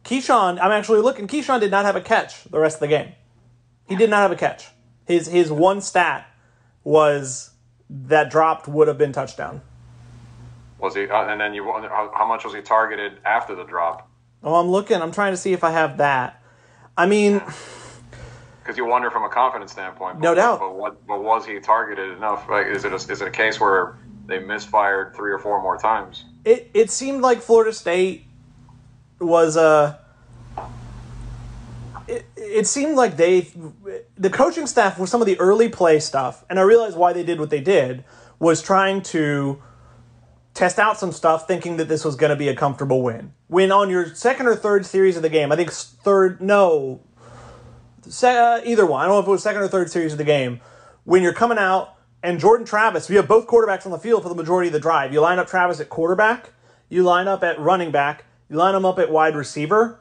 Keyshawn, 0.04 0.58
I'm 0.58 0.72
actually 0.72 1.02
looking. 1.02 1.28
Keyshawn 1.28 1.60
did 1.60 1.70
not 1.70 1.84
have 1.84 1.96
a 1.96 2.00
catch 2.00 2.44
the 2.44 2.58
rest 2.58 2.76
of 2.76 2.80
the 2.80 2.88
game. 2.88 3.12
He 3.86 3.94
did 3.94 4.08
not 4.08 4.22
have 4.22 4.32
a 4.32 4.36
catch. 4.36 4.68
His 5.04 5.26
his 5.26 5.52
one 5.52 5.82
stat 5.82 6.26
was 6.82 7.50
that 7.90 8.30
dropped 8.30 8.68
would 8.68 8.88
have 8.88 8.96
been 8.96 9.12
touchdown. 9.12 9.60
Was 10.78 10.94
he? 10.94 11.08
Uh, 11.08 11.26
and 11.26 11.40
then 11.40 11.54
you 11.54 11.64
how, 11.64 12.10
how 12.14 12.26
much 12.26 12.44
was 12.44 12.54
he 12.54 12.60
targeted 12.60 13.18
after 13.24 13.54
the 13.54 13.64
drop? 13.64 14.08
Oh, 14.42 14.54
I'm 14.54 14.68
looking. 14.68 15.02
I'm 15.02 15.12
trying 15.12 15.32
to 15.32 15.36
see 15.36 15.52
if 15.52 15.64
I 15.64 15.70
have 15.70 15.98
that. 15.98 16.42
I 16.96 17.06
mean, 17.06 17.42
because 18.62 18.76
you 18.76 18.84
wonder 18.84 19.10
from 19.10 19.24
a 19.24 19.28
confidence 19.28 19.72
standpoint. 19.72 20.20
But, 20.20 20.22
no 20.22 20.34
doubt. 20.34 20.60
But, 20.60 20.74
what, 20.74 21.06
but 21.06 21.22
was 21.22 21.46
he 21.46 21.58
targeted 21.58 22.16
enough? 22.16 22.48
Like, 22.48 22.66
is 22.66 22.84
it 22.84 22.92
a, 22.92 22.96
is 22.96 23.20
it 23.22 23.26
a 23.26 23.30
case 23.30 23.58
where 23.58 23.96
they 24.26 24.38
misfired 24.38 25.16
three 25.16 25.32
or 25.32 25.38
four 25.38 25.60
more 25.62 25.78
times? 25.78 26.24
It 26.44 26.70
it 26.74 26.90
seemed 26.90 27.22
like 27.22 27.40
Florida 27.40 27.72
State 27.72 28.26
was 29.20 29.56
a. 29.56 29.98
Uh, 30.56 30.66
it, 32.06 32.24
it 32.36 32.66
seemed 32.66 32.96
like 32.96 33.18
they, 33.18 33.48
the 34.16 34.30
coaching 34.30 34.66
staff 34.66 34.98
with 34.98 35.10
some 35.10 35.20
of 35.20 35.26
the 35.26 35.38
early 35.38 35.68
play 35.68 36.00
stuff, 36.00 36.42
and 36.48 36.58
I 36.58 36.62
realized 36.62 36.96
why 36.96 37.12
they 37.12 37.22
did 37.22 37.38
what 37.38 37.50
they 37.50 37.60
did 37.60 38.02
was 38.38 38.62
trying 38.62 39.02
to 39.02 39.62
test 40.58 40.80
out 40.80 40.98
some 40.98 41.12
stuff 41.12 41.46
thinking 41.46 41.76
that 41.76 41.86
this 41.86 42.04
was 42.04 42.16
going 42.16 42.30
to 42.30 42.36
be 42.36 42.48
a 42.48 42.56
comfortable 42.56 43.00
win. 43.00 43.32
When 43.46 43.70
on 43.70 43.88
your 43.88 44.12
second 44.16 44.48
or 44.48 44.56
third 44.56 44.84
series 44.84 45.16
of 45.16 45.22
the 45.22 45.28
game, 45.28 45.52
I 45.52 45.56
think 45.56 45.70
third, 45.70 46.40
no, 46.40 47.00
uh, 48.04 48.60
either 48.64 48.84
one, 48.84 49.00
I 49.00 49.06
don't 49.06 49.14
know 49.14 49.20
if 49.20 49.28
it 49.28 49.30
was 49.30 49.42
second 49.42 49.62
or 49.62 49.68
third 49.68 49.88
series 49.88 50.10
of 50.10 50.18
the 50.18 50.24
game, 50.24 50.60
when 51.04 51.22
you're 51.22 51.32
coming 51.32 51.58
out 51.58 51.94
and 52.24 52.40
Jordan 52.40 52.66
Travis, 52.66 53.08
we 53.08 53.14
have 53.14 53.28
both 53.28 53.46
quarterbacks 53.46 53.86
on 53.86 53.92
the 53.92 53.98
field 53.98 54.24
for 54.24 54.28
the 54.28 54.34
majority 54.34 54.66
of 54.66 54.72
the 54.72 54.80
drive. 54.80 55.12
You 55.12 55.20
line 55.20 55.38
up 55.38 55.46
Travis 55.46 55.78
at 55.78 55.90
quarterback, 55.90 56.50
you 56.88 57.04
line 57.04 57.28
up 57.28 57.44
at 57.44 57.60
running 57.60 57.92
back, 57.92 58.24
you 58.50 58.56
line 58.56 58.74
them 58.74 58.84
up 58.84 58.98
at 58.98 59.12
wide 59.12 59.36
receiver. 59.36 60.00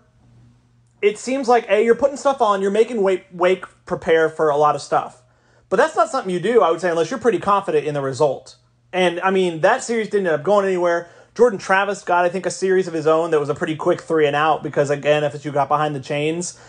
It 1.04 1.20
seems 1.20 1.48
like, 1.48 1.70
A, 1.70 1.86
you're 1.86 1.93
putting 1.93 2.17
stuff 2.17 2.41
on, 2.41 2.63
you're 2.63 2.72
making 2.72 3.04
Wake, 3.04 3.28
Wake 3.32 3.65
prepare 3.86 4.28
for 4.28 4.50
a 4.50 4.58
lot 4.58 4.74
of 4.74 4.82
stuff. 4.82 5.22
But 5.70 5.78
that's 5.78 5.96
not 5.96 6.10
something 6.10 6.34
you 6.34 6.39
do, 6.39 6.62
I 6.62 6.72
would 6.72 6.82
say, 6.82 6.89
unless 6.89 7.12
you're 7.12 7.20
pretty 7.20 7.38
confident 7.38 7.86
in 7.86 7.93
the 7.93 8.02
result. 8.02 8.56
And 8.93 9.19
I 9.21 9.32
mean, 9.32 9.62
that 9.62 9.84
series 9.84 10.10
didn't 10.10 10.28
end 10.28 10.36
up 10.36 10.43
going 10.43 10.65
anywhere. 10.65 11.10
Jordan 11.36 11.60
Travis 11.60 12.04
got, 12.04 12.26
I 12.26 12.30
think, 12.30 12.45
a 12.45 12.52
series 12.52 12.88
of 12.88 12.93
his 12.93 13.06
own 13.06 13.32
that 13.32 13.39
was 13.39 13.50
a 13.50 13.56
pretty 13.56 13.76
quick 13.76 14.02
three 14.02 14.26
and 14.26 14.36
out 14.36 14.63
because 14.63 14.89
again, 14.89 15.23
FSU 15.23 15.54
got 15.54 15.67
behind 15.67 15.93
the 15.93 16.00
chains. 16.00 16.60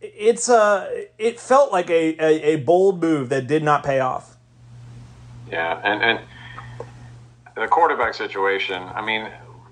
It's 0.00 0.48
a, 0.48 1.06
it 1.18 1.40
felt 1.40 1.72
like 1.72 1.90
a, 1.90 2.16
a, 2.22 2.54
a 2.54 2.56
bold 2.56 3.00
move 3.00 3.30
that 3.30 3.46
did 3.46 3.62
not 3.62 3.84
pay 3.84 4.00
off. 4.00 4.36
Yeah, 5.50 5.80
and 5.84 6.02
and 6.02 6.20
the 7.54 7.68
quarterback 7.68 8.14
situation. 8.14 8.82
I 8.94 9.02
mean, 9.02 9.28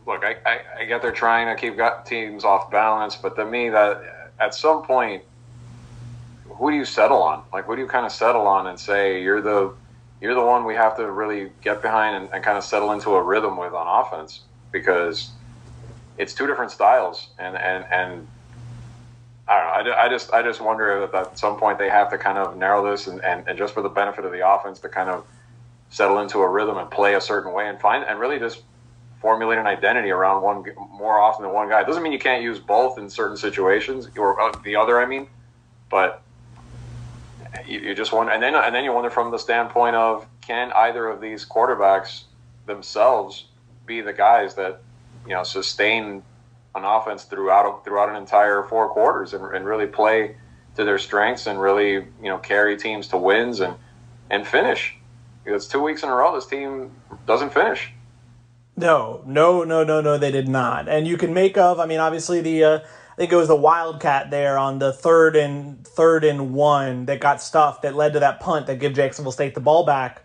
look, 0.07 0.25
I, 0.25 0.37
I, 0.45 0.61
I 0.81 0.85
get 0.85 1.03
they're 1.03 1.13
trying 1.13 1.47
to 1.47 1.61
keep 1.61 1.81
teams 2.05 2.45
off 2.45 2.71
balance, 2.71 3.17
but 3.17 3.37
to 3.37 3.45
me, 3.45 3.71
that 3.71 4.33
at 4.39 4.55
some 4.55 4.83
point, 4.83 5.23
who 6.49 6.71
do 6.71 6.77
you 6.77 6.85
settle 6.85 7.23
on? 7.23 7.43
Like, 7.53 7.65
who 7.65 7.77
do 7.77 7.83
you 7.83 7.89
kind 7.89 8.05
of 8.05 8.13
settle 8.13 8.47
on 8.47 8.67
and 8.67 8.79
say 8.79 9.23
you're 9.23 9.41
the 9.41 9.73
you're 10.21 10.35
the 10.35 10.43
one 10.43 10.65
we 10.65 10.75
have 10.75 10.97
to 10.97 11.11
really 11.11 11.51
get 11.63 11.83
behind 11.83 12.17
and, 12.17 12.33
and 12.33 12.45
kind 12.45 12.59
of 12.59 12.65
settle 12.65 12.93
into 12.93 13.11
a 13.15 13.23
rhythm 13.23 13.57
with 13.57 13.73
on 13.73 14.05
offense 14.05 14.43
because 14.73 15.31
it's 16.19 16.35
two 16.35 16.47
different 16.47 16.71
styles 16.71 17.29
and 17.39 17.57
and 17.57 17.85
and 17.91 18.29
I 19.49 19.83
don't 19.83 19.87
know. 19.87 19.93
I, 19.93 20.05
I 20.05 20.09
just 20.09 20.33
I 20.33 20.43
just 20.43 20.61
wonder 20.61 21.03
if 21.03 21.15
at 21.15 21.39
some 21.39 21.59
point 21.59 21.79
they 21.79 21.89
have 21.89 22.11
to 22.11 22.19
kind 22.19 22.39
of 22.39 22.57
narrow 22.57 22.89
this 22.89 23.07
and, 23.09 23.23
and, 23.25 23.47
and 23.49 23.59
just 23.59 23.75
for 23.75 23.83
the 23.83 23.89
benefit 23.89 24.25
of 24.25 24.33
the 24.33 24.47
offense 24.47 24.79
to 24.81 24.89
kind 24.89 25.11
of 25.11 25.27
settle 25.89 26.21
into 26.21 26.39
a 26.39 26.49
rhythm 26.49 26.79
and 26.79 26.89
play 26.91 27.15
a 27.15 27.21
certain 27.21 27.53
way 27.53 27.69
and 27.69 27.81
find 27.81 28.05
and 28.05 28.21
really 28.21 28.39
just 28.39 28.63
formulate 29.21 29.59
an 29.59 29.67
identity 29.67 30.11
around 30.11 30.43
one 30.43 30.65
more 30.91 31.19
often 31.19 31.45
than 31.45 31.53
one 31.53 31.69
guy. 31.69 31.81
It 31.81 31.87
doesn't 31.87 32.03
mean 32.03 32.13
you 32.13 32.19
can't 32.19 32.43
use 32.43 32.59
both 32.59 32.97
in 32.97 33.11
certain 33.11 33.37
situations 33.37 34.09
or 34.17 34.41
uh, 34.41 34.53
the 34.65 34.77
other. 34.77 35.01
I 35.01 35.07
mean, 35.07 35.27
but 35.91 36.23
you, 37.67 37.81
you 37.81 37.95
just 37.95 38.13
wonder, 38.13 38.33
and 38.33 38.43
then 38.43 38.55
and 38.55 38.75
then 38.75 38.85
you 38.85 38.93
wonder 38.93 39.11
from 39.11 39.31
the 39.31 39.39
standpoint 39.39 39.97
of 39.97 40.27
can 40.41 40.73
either 40.73 41.09
of 41.09 41.21
these 41.21 41.45
quarterbacks 41.45 42.25
themselves 42.67 43.47
be 43.87 44.01
the 44.01 44.13
guys 44.13 44.55
that 44.55 44.81
you 45.27 45.35
know 45.35 45.43
sustain 45.43 46.23
an 46.75 46.85
offense 46.85 47.25
throughout 47.25 47.85
throughout 47.85 48.09
an 48.09 48.17
entire 48.17 48.63
four 48.63 48.89
quarters 48.89 49.35
and, 49.35 49.45
and 49.55 49.65
really 49.65 49.87
play 49.87 50.37
to 50.77 50.85
their 50.85 50.99
strengths 50.99 51.47
and 51.47 51.61
really 51.61 51.93
you 51.93 52.09
know 52.23 52.39
carry 52.39 52.77
teams 52.77 53.09
to 53.09 53.17
wins 53.17 53.61
and 53.61 53.75
and 54.31 54.47
finish. 54.47 54.97
Because 55.45 55.67
two 55.67 55.83
weeks 55.83 56.03
in 56.03 56.09
a 56.09 56.15
row, 56.15 56.35
this 56.35 56.47
team 56.47 56.93
doesn't 57.27 57.53
finish. 57.53 57.93
No, 58.77 59.23
no, 59.27 59.65
no, 59.65 59.85
no, 59.85 60.01
no, 60.01 60.17
they 60.17 60.31
did 60.31 60.49
not. 60.49 60.89
And 60.89 61.07
you 61.07 61.17
can 61.17 61.35
make 61.35 61.59
of, 61.59 61.81
I 61.81 61.87
mean, 61.87 61.99
obviously 61.99 62.41
the 62.41 62.65
uh, 62.65 62.79
think 63.21 63.33
it 63.35 63.37
was 63.37 63.49
the 63.49 63.55
Wildcat 63.55 64.31
there 64.31 64.57
on 64.57 64.79
the 64.79 64.95
third 64.95 65.37
and 65.37 65.87
third 65.87 66.25
and 66.25 66.55
one 66.55 67.05
that 67.05 67.21
got 67.21 67.43
stuffed 67.43 67.83
that 67.83 67.95
led 67.95 68.15
to 68.15 68.21
that 68.21 68.41
punt 68.41 68.67
that 68.67 68.77
gave 68.77 68.95
Jacksonville 68.95 69.31
State 69.31 69.55
the 69.55 69.61
ball 69.61 69.85
back 69.85 70.23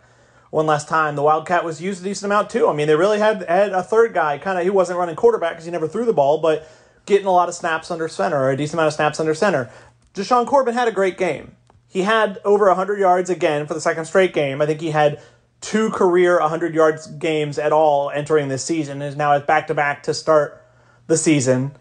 one 0.49 0.65
last 0.65 0.87
time. 0.87 1.17
The 1.17 1.21
Wildcat 1.21 1.65
was 1.65 1.81
used 1.81 1.99
a 1.99 2.05
decent 2.05 2.31
amount 2.31 2.49
too. 2.49 2.69
I 2.69 2.73
mean, 2.73 2.87
they 2.87 2.95
really 2.95 3.19
had 3.19 3.43
had 3.49 3.73
a 3.73 3.83
third 3.83 4.13
guy, 4.13 4.37
kind 4.37 4.57
of 4.57 4.63
he 4.63 4.69
wasn't 4.69 4.97
running 4.97 5.17
quarterback 5.17 5.55
because 5.55 5.65
he 5.65 5.71
never 5.71 5.89
threw 5.89 6.05
the 6.05 6.13
ball, 6.13 6.37
but 6.37 6.69
getting 7.05 7.25
a 7.27 7.33
lot 7.33 7.49
of 7.49 7.55
snaps 7.55 7.91
under 7.91 8.07
center 8.07 8.37
or 8.37 8.51
a 8.51 8.55
decent 8.55 8.75
amount 8.75 8.87
of 8.87 8.93
snaps 8.93 9.19
under 9.19 9.33
center. 9.33 9.69
Jashaun 10.13 10.47
Corbin 10.47 10.73
had 10.73 10.87
a 10.87 10.93
great 10.93 11.17
game. 11.17 11.53
He 11.89 12.03
had 12.03 12.39
over 12.45 12.65
100 12.67 12.97
yards 12.97 13.29
again 13.29 13.67
for 13.67 13.73
the 13.73 13.81
second 13.81 14.05
straight 14.05 14.33
game. 14.33 14.61
I 14.61 14.65
think 14.67 14.79
he 14.79 14.91
had 14.91 15.21
two 15.59 15.89
career 15.89 16.39
100 16.39 16.73
yards 16.73 17.07
games 17.07 17.59
at 17.59 17.73
all 17.73 18.09
entering 18.09 18.47
this 18.47 18.63
season 18.63 19.01
and 19.01 19.11
is 19.11 19.17
now 19.17 19.37
back 19.39 19.67
to 19.67 19.73
back 19.73 20.03
to 20.03 20.13
start 20.13 20.65
the 21.07 21.17
season. 21.17 21.75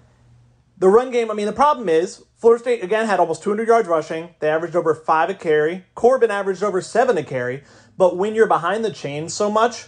The 0.77 0.89
run 0.89 1.11
game, 1.11 1.31
I 1.31 1.35
mean, 1.35 1.47
the 1.47 1.53
problem 1.53 1.89
is 1.89 2.25
Florida 2.37 2.63
State, 2.63 2.83
again, 2.83 3.07
had 3.07 3.21
almost 3.21 3.43
200 3.43 3.69
yards 3.69 3.89
rushing. 3.89 4.35
They 4.41 4.49
averaged 4.49 4.75
over 4.75 4.95
five 4.95 5.31
a 5.31 5.35
carry. 5.35 5.85
Corbin 5.95 6.31
averaged 6.31 6.63
over 6.63 6.81
seven 6.81 7.17
a 7.17 7.23
carry. 7.23 7.63
But 7.97 8.17
when 8.17 8.35
you're 8.35 8.49
behind 8.49 8.85
the 8.85 8.93
chains 8.93 9.33
so 9.33 9.51
much, 9.51 9.87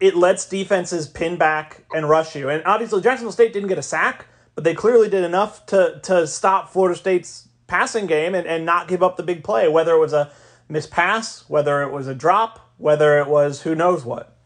it 0.00 0.16
lets 0.16 0.48
defenses 0.48 1.06
pin 1.06 1.36
back 1.36 1.84
and 1.92 2.08
rush 2.08 2.34
you. 2.34 2.48
And 2.48 2.64
obviously, 2.64 3.02
Jacksonville 3.02 3.32
State 3.32 3.52
didn't 3.52 3.68
get 3.68 3.78
a 3.78 3.82
sack, 3.82 4.26
but 4.54 4.64
they 4.64 4.74
clearly 4.74 5.08
did 5.08 5.24
enough 5.24 5.66
to, 5.66 6.00
to 6.04 6.26
stop 6.26 6.70
Florida 6.70 6.98
State's 6.98 7.48
passing 7.66 8.06
game 8.06 8.34
and, 8.34 8.46
and 8.46 8.64
not 8.64 8.88
give 8.88 9.02
up 9.02 9.16
the 9.16 9.22
big 9.22 9.44
play, 9.44 9.68
whether 9.68 9.94
it 9.94 9.98
was 9.98 10.14
a 10.14 10.32
missed 10.68 10.90
pass, 10.90 11.44
whether 11.48 11.82
it 11.82 11.92
was 11.92 12.06
a 12.06 12.14
drop, 12.14 12.72
whether 12.78 13.18
it 13.18 13.28
was 13.28 13.62
who 13.62 13.74
knows 13.74 14.04
what. 14.04 14.37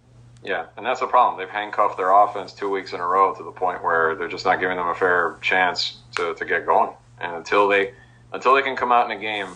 Yeah, 0.44 0.66
and 0.76 0.86
that's 0.86 1.00
the 1.00 1.06
problem. 1.06 1.38
They've 1.40 1.50
handcuffed 1.50 1.98
their 1.98 2.12
offense 2.12 2.52
two 2.52 2.70
weeks 2.70 2.92
in 2.92 3.00
a 3.00 3.06
row 3.06 3.34
to 3.34 3.44
the 3.44 3.52
point 3.52 3.82
where 3.84 4.16
they're 4.16 4.28
just 4.28 4.44
not 4.44 4.60
giving 4.60 4.76
them 4.76 4.88
a 4.88 4.94
fair 4.94 5.38
chance 5.42 5.98
to, 6.16 6.34
to 6.34 6.44
get 6.44 6.66
going. 6.66 6.92
And 7.20 7.36
until 7.36 7.68
they 7.68 7.94
until 8.32 8.54
they 8.54 8.62
can 8.62 8.76
come 8.76 8.92
out 8.92 9.10
in 9.10 9.16
a 9.16 9.20
game 9.20 9.48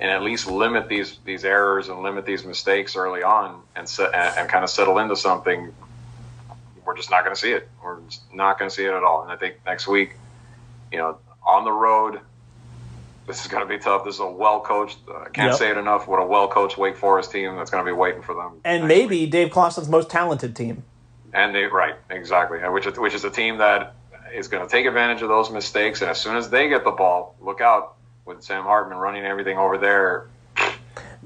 and 0.00 0.10
at 0.10 0.22
least 0.22 0.48
limit 0.48 0.88
these 0.88 1.18
these 1.24 1.44
errors 1.44 1.88
and 1.88 2.02
limit 2.02 2.26
these 2.26 2.44
mistakes 2.44 2.96
early 2.96 3.22
on 3.22 3.62
and 3.76 3.88
set, 3.88 4.14
and, 4.14 4.38
and 4.38 4.48
kind 4.50 4.64
of 4.64 4.70
settle 4.70 4.98
into 4.98 5.16
something, 5.16 5.72
we're 6.84 6.96
just 6.96 7.10
not 7.10 7.24
going 7.24 7.34
to 7.34 7.40
see 7.40 7.52
it. 7.52 7.68
We're 7.82 7.98
not 8.32 8.58
going 8.58 8.68
to 8.70 8.74
see 8.74 8.84
it 8.84 8.92
at 8.94 9.04
all. 9.04 9.22
And 9.22 9.32
I 9.32 9.36
think 9.36 9.56
next 9.66 9.88
week, 9.88 10.16
You 10.92 10.98
know, 10.98 11.18
on 11.46 11.64
the 11.64 11.72
road, 11.72 12.20
this 13.26 13.40
is 13.40 13.48
going 13.48 13.62
to 13.62 13.68
be 13.68 13.78
tough. 13.78 14.04
This 14.04 14.14
is 14.14 14.20
a 14.20 14.26
well 14.26 14.60
coached. 14.60 14.98
Uh, 15.08 15.18
I 15.20 15.28
can't 15.30 15.50
Yep. 15.50 15.54
say 15.58 15.70
it 15.70 15.76
enough. 15.76 16.06
What 16.08 16.20
a 16.20 16.26
well 16.26 16.48
coached 16.48 16.78
Wake 16.78 16.96
Forest 16.96 17.30
team 17.32 17.56
that's 17.56 17.70
going 17.70 17.84
to 17.84 17.88
be 17.90 17.94
waiting 17.96 18.22
for 18.22 18.34
them. 18.34 18.60
And 18.64 18.86
maybe 18.88 19.20
week. 19.22 19.30
Dave 19.30 19.50
Clawson's 19.50 19.88
most 19.88 20.10
talented 20.10 20.54
team. 20.56 20.84
and 21.32 21.54
they 21.54 21.64
right 21.64 21.94
exactly, 22.10 22.58
which 22.68 22.86
is 22.86 22.98
which 22.98 23.14
is 23.14 23.24
a 23.24 23.30
team 23.30 23.58
that 23.58 23.94
is 24.34 24.48
going 24.48 24.62
to 24.66 24.70
take 24.70 24.86
advantage 24.86 25.22
of 25.22 25.28
those 25.28 25.50
mistakes. 25.50 26.00
And 26.02 26.10
as 26.10 26.20
soon 26.20 26.36
as 26.36 26.50
they 26.50 26.68
get 26.68 26.84
the 26.84 26.90
ball, 26.92 27.36
look 27.40 27.60
out 27.60 27.94
with 28.24 28.42
Sam 28.42 28.64
Hartman 28.64 28.98
running 28.98 29.24
everything 29.24 29.56
over 29.58 29.78
there. 29.78 30.26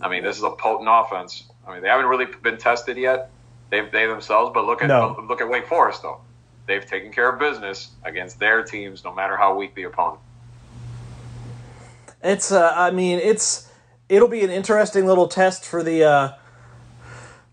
I 0.02 0.08
mean, 0.08 0.22
this 0.22 0.36
is 0.36 0.42
a 0.42 0.50
potent 0.50 0.88
offense. 0.90 1.44
I 1.66 1.72
mean, 1.74 1.82
they 1.82 1.88
haven't 1.88 2.06
really 2.06 2.26
been 2.42 2.56
tested 2.58 2.96
yet. 2.96 3.30
They 3.70 3.82
they 3.92 4.06
themselves, 4.06 4.50
but 4.54 4.64
look 4.64 4.82
at 4.82 4.88
No. 4.88 5.16
look 5.28 5.40
at 5.40 5.48
Wake 5.48 5.66
Forest 5.66 6.02
though. 6.02 6.20
They've 6.66 6.84
taken 6.84 7.12
care 7.12 7.28
of 7.32 7.38
business 7.38 7.90
against 8.04 8.38
their 8.38 8.62
teams, 8.62 9.04
no 9.04 9.12
matter 9.14 9.36
how 9.36 9.54
weak 9.56 9.74
the 9.74 9.84
opponent. 9.84 10.20
It's 12.22 12.52
uh, 12.52 12.72
I 12.74 12.90
mean, 12.90 13.18
it's 13.18 13.68
it'll 14.08 14.28
be 14.28 14.42
an 14.44 14.50
interesting 14.50 15.06
little 15.06 15.28
test 15.28 15.64
for 15.64 15.82
the 15.82 16.04
uh, 16.04 16.32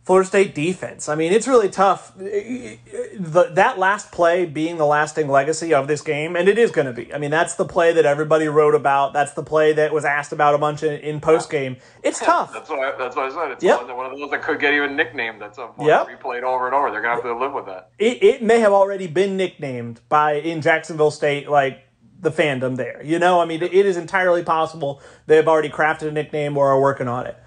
Florida 0.04 0.28
State 0.28 0.56
defense. 0.56 1.08
I 1.10 1.16
mean, 1.16 1.32
it's 1.34 1.48
really 1.48 1.70
tough. 1.70 2.14
The, 2.18 3.50
that 3.54 3.78
last 3.78 4.12
play 4.12 4.46
being 4.46 4.78
the 4.78 4.86
lasting 4.86 5.28
legacy 5.28 5.74
of 5.74 5.88
this 5.88 6.02
game, 6.02 6.36
and 6.36 6.48
it 6.48 6.58
is 6.58 6.72
going 6.72 6.88
to 6.88 6.94
be. 6.94 7.14
I 7.14 7.18
mean, 7.18 7.32
that's 7.32 7.56
the 7.56 7.66
play 7.66 7.94
that 7.94 8.06
everybody 8.06 8.48
wrote 8.48 8.76
about. 8.76 9.14
That's 9.14 9.34
the 9.34 9.44
play 9.44 9.74
that 9.74 9.94
was 9.94 10.06
asked 10.06 10.32
about 10.32 10.56
a 10.56 10.58
bunch 10.58 10.84
in, 10.84 10.94
in 11.02 11.20
post 11.20 11.50
game. 11.50 11.78
It's 12.04 12.20
tough. 12.20 12.54
That's 12.54 12.70
what 12.70 12.80
I, 12.80 12.98
that's 12.98 13.16
what 13.16 13.32
I 13.32 13.36
said. 13.36 13.52
It's 13.52 13.64
Yep. 13.64 13.88
one, 13.88 13.98
one 13.98 14.06
of 14.12 14.18
those 14.18 14.32
that 14.32 14.42
could 14.42 14.60
get 14.60 14.74
even 14.74 14.96
nicknamed 14.96 15.42
at 15.42 15.56
some 15.56 15.74
point. 15.74 15.90
Yep. 15.90 16.08
Replayed 16.08 16.44
over 16.44 16.68
and 16.68 16.76
over. 16.76 16.90
They're 16.92 17.02
gonna 17.02 17.16
have 17.16 17.24
to 17.24 17.38
live 17.38 17.54
with 17.54 17.66
that. 17.66 17.90
it, 18.00 18.24
it 18.24 18.42
may 18.42 18.60
have 18.60 18.72
already 18.74 19.08
been 19.08 19.36
nicknamed 19.38 20.02
by 20.10 20.34
in 20.34 20.62
Jacksonville 20.62 21.12
State, 21.12 21.50
like 21.50 21.84
the 22.20 22.32
fandom 22.32 22.76
there. 22.78 23.02
You 23.04 23.20
know, 23.20 23.40
I 23.40 23.46
mean, 23.46 23.62
it 23.62 23.74
is 23.74 23.98
entirely 23.98 24.44
possible 24.44 25.02
they've 25.26 25.48
already 25.48 25.70
crafted 25.70 26.08
a 26.08 26.12
nickname 26.12 26.58
or 26.58 26.70
are 26.70 26.82
working 26.82 27.08
on 27.08 27.28
it. 27.28 27.38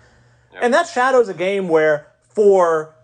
And 0.61 0.75
that 0.75 0.89
shadows 0.89 1.29
a 1.29 1.35
game 1.35 1.69
where 1.69 2.09
for 2.23 2.95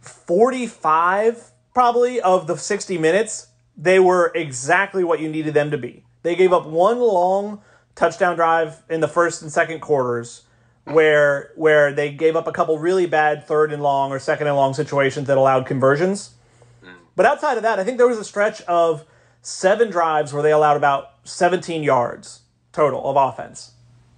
45 0.00 1.52
probably 1.72 2.20
of 2.20 2.46
the 2.46 2.56
60 2.56 2.98
minutes, 2.98 3.48
they 3.76 3.98
were 3.98 4.32
exactly 4.34 5.04
what 5.04 5.20
you 5.20 5.28
needed 5.28 5.54
them 5.54 5.70
to 5.70 5.78
be. 5.78 6.04
They 6.22 6.34
gave 6.34 6.52
up 6.52 6.66
one 6.66 6.98
long 6.98 7.62
touchdown 7.94 8.36
drive 8.36 8.82
in 8.88 9.00
the 9.00 9.08
first 9.08 9.42
and 9.42 9.50
second 9.50 9.80
quarters 9.80 10.42
where 10.84 11.52
where 11.56 11.92
they 11.92 12.10
gave 12.10 12.36
up 12.36 12.46
a 12.46 12.52
couple 12.52 12.78
really 12.78 13.06
bad 13.06 13.46
third 13.46 13.72
and 13.72 13.82
long 13.82 14.10
or 14.10 14.18
second 14.18 14.46
and 14.46 14.56
long 14.56 14.74
situations 14.74 15.26
that 15.28 15.38
allowed 15.38 15.66
conversions. 15.66 16.34
Mm. 16.82 16.94
But 17.16 17.26
outside 17.26 17.56
of 17.56 17.62
that, 17.62 17.78
I 17.78 17.84
think 17.84 17.98
there 17.98 18.08
was 18.08 18.18
a 18.18 18.24
stretch 18.24 18.62
of 18.62 19.04
seven 19.42 19.90
drives 19.90 20.32
where 20.32 20.42
they 20.42 20.52
allowed 20.52 20.76
about 20.76 21.12
17 21.24 21.82
yards 21.82 22.40
total 22.72 23.08
of 23.08 23.16
offense. 23.16 23.72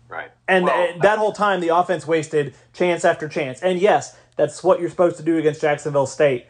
Right. 0.09 0.31
And 0.47 0.67
Well, 0.67 0.99
that 1.01 1.19
whole 1.19 1.33
time, 1.33 1.61
the 1.61 1.69
offense 1.69 2.07
wasted 2.07 2.55
chance 2.73 3.05
after 3.05 3.29
chance. 3.29 3.63
And 3.63 3.79
yes, 3.79 4.17
that's 4.37 4.63
what 4.63 4.81
you're 4.81 4.91
supposed 4.91 5.17
to 5.17 5.23
do 5.23 5.39
against 5.39 5.61
Jacksonville 5.61 6.07
State. 6.07 6.47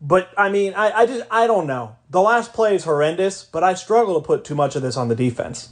But 0.00 0.30
I 0.36 0.50
mean, 0.50 0.74
I, 0.74 0.90
I 0.90 1.06
just 1.06 1.26
I 1.30 1.46
don't 1.46 1.66
know. 1.66 1.96
The 2.10 2.20
last 2.20 2.52
play 2.52 2.74
is 2.74 2.84
horrendous, 2.84 3.44
but 3.44 3.64
I 3.64 3.72
struggle 3.72 4.20
to 4.20 4.26
put 4.26 4.44
too 4.44 4.54
much 4.54 4.76
of 4.76 4.82
this 4.82 4.96
on 4.96 5.08
the 5.08 5.14
defense. 5.14 5.70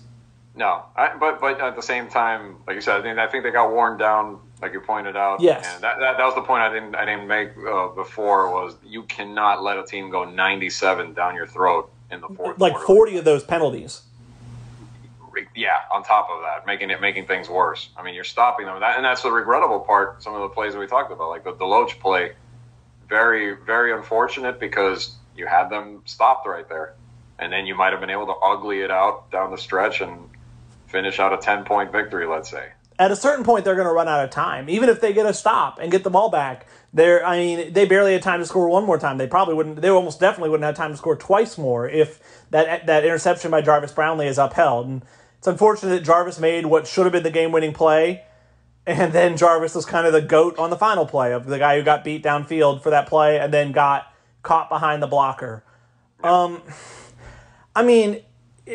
No, 0.57 0.85
I, 0.97 1.15
but 1.19 1.41
but 1.41 1.61
at 1.61 1.77
the 1.77 1.83
same 1.83 2.09
time, 2.09 2.57
like 2.67 2.77
you 2.77 2.81
said, 2.81 3.01
I 3.01 3.03
think 3.03 3.19
I 3.19 3.27
think 3.27 3.45
they 3.45 3.51
got 3.51 3.73
worn 3.73 3.99
down, 3.99 4.41
like 4.63 4.73
you 4.73 4.81
pointed 4.81 5.17
out. 5.17 5.41
Yes. 5.41 5.75
and 5.75 5.83
that, 5.83 5.99
that, 5.99 6.17
that 6.17 6.25
was 6.25 6.35
the 6.35 6.43
point 6.43 6.63
I 6.63 6.73
didn't 6.73 6.95
I 6.95 7.05
didn't 7.05 7.27
make 7.27 7.51
uh, 7.69 7.89
before 7.89 8.51
was 8.51 8.77
you 8.83 9.03
cannot 9.03 9.63
let 9.63 9.79
a 9.79 9.85
team 9.85 10.11
go 10.11 10.25
97 10.25 11.13
down 11.13 11.35
your 11.35 11.47
throat 11.47 11.93
in 12.15 12.21
the 12.21 12.29
fourth. 12.29 12.59
Like 12.59 12.73
quarter. 12.73 12.87
40 12.87 13.19
of 13.19 13.25
those 13.25 13.45
penalties. 13.45 14.03
Yeah, 15.57 15.79
on 15.93 16.05
top 16.05 16.29
of 16.31 16.43
that, 16.43 16.65
making 16.65 16.91
it 16.91 17.01
making 17.01 17.27
things 17.27 17.49
worse. 17.49 17.89
I 17.97 18.05
mean, 18.05 18.15
you're 18.15 18.23
stopping 18.23 18.67
them, 18.67 18.79
that, 18.81 18.97
and 18.97 19.05
that's 19.05 19.23
the 19.23 19.33
regrettable 19.33 19.81
part. 19.81 20.23
Some 20.23 20.35
of 20.35 20.43
the 20.43 20.49
plays 20.49 20.75
that 20.75 20.79
we 20.79 20.87
talked 20.87 21.11
about, 21.11 21.29
like 21.29 21.43
the 21.43 21.53
Deloach 21.53 21.99
play, 21.99 22.33
very 23.09 23.57
very 23.57 23.93
unfortunate 23.93 24.61
because 24.61 25.17
you 25.37 25.47
had 25.47 25.69
them 25.71 26.03
stopped 26.05 26.47
right 26.47 26.69
there, 26.69 26.95
and 27.41 27.53
then 27.53 27.67
you 27.67 27.75
might 27.75 27.91
have 27.91 28.01
been 28.01 28.11
able 28.11 28.27
to 28.27 28.35
ugly 28.45 28.83
it 28.83 28.93
out 28.93 29.29
down 29.33 29.51
the 29.51 29.59
stretch 29.59 30.01
and 30.01 30.31
finish 30.87 31.19
out 31.19 31.33
a 31.33 31.37
10 31.37 31.65
point 31.65 31.91
victory. 31.91 32.27
Let's 32.27 32.49
say. 32.49 32.69
At 32.99 33.11
a 33.11 33.17
certain 33.17 33.45
point, 33.45 33.65
they're 33.65 33.75
going 33.75 33.89
to 33.89 33.93
run 33.93 34.09
out 34.09 34.23
of 34.23 34.31
time. 34.31 34.69
Even 34.69 34.89
if 34.89 35.01
they 35.01 35.13
get 35.13 35.27
a 35.27 35.35
stop 35.35 35.79
and 35.81 35.91
get 35.91 36.05
the 36.05 36.11
ball 36.11 36.31
back, 36.31 36.67
they're 36.93 37.27
I 37.27 37.39
mean, 37.39 37.73
they 37.73 37.87
barely 37.87 38.13
had 38.13 38.23
time 38.23 38.39
to 38.39 38.47
score 38.47 38.69
one 38.69 38.85
more 38.85 38.99
time. 38.99 39.19
They 39.19 39.27
probably 39.27 39.55
wouldn't. 39.55 39.83
They 39.83 39.89
almost 39.89 40.21
definitely 40.21 40.51
wouldn't 40.51 40.65
have 40.65 40.77
time 40.77 40.93
to 40.93 40.97
score 40.97 41.17
twice 41.17 41.59
more 41.59 41.89
if 41.89 42.21
that 42.51 42.87
that 42.87 43.05
interception 43.05 43.51
by 43.51 43.63
Jarvis 43.63 43.91
Brownlee 43.91 44.29
is 44.29 44.39
upheld. 44.39 44.87
And 44.87 45.03
it's 45.39 45.49
unfortunate 45.49 45.91
that 45.91 46.05
Jarvis 46.05 46.39
made 46.39 46.67
what 46.67 46.87
should 46.87 47.05
have 47.05 47.13
been 47.13 47.25
the 47.25 47.31
game-winning 47.31 47.73
play, 47.73 48.25
and 48.87 49.13
then 49.13 49.37
Jarvis 49.37 49.75
was 49.75 49.85
kind 49.85 50.07
of 50.07 50.13
the 50.13 50.23
goat 50.23 50.57
on 50.57 50.71
the 50.71 50.77
final 50.77 51.05
play 51.05 51.33
of 51.33 51.47
the 51.47 51.59
guy 51.59 51.77
who 51.77 51.83
got 51.83 52.05
beat 52.05 52.23
downfield 52.23 52.81
for 52.81 52.91
that 52.91 53.09
play 53.09 53.41
and 53.41 53.53
then 53.53 53.73
got 53.73 54.07
caught 54.43 54.69
behind 54.69 55.03
the 55.03 55.07
blocker. 55.09 55.65
Um, 56.23 56.63
I 57.75 57.83
mean, 57.83 58.23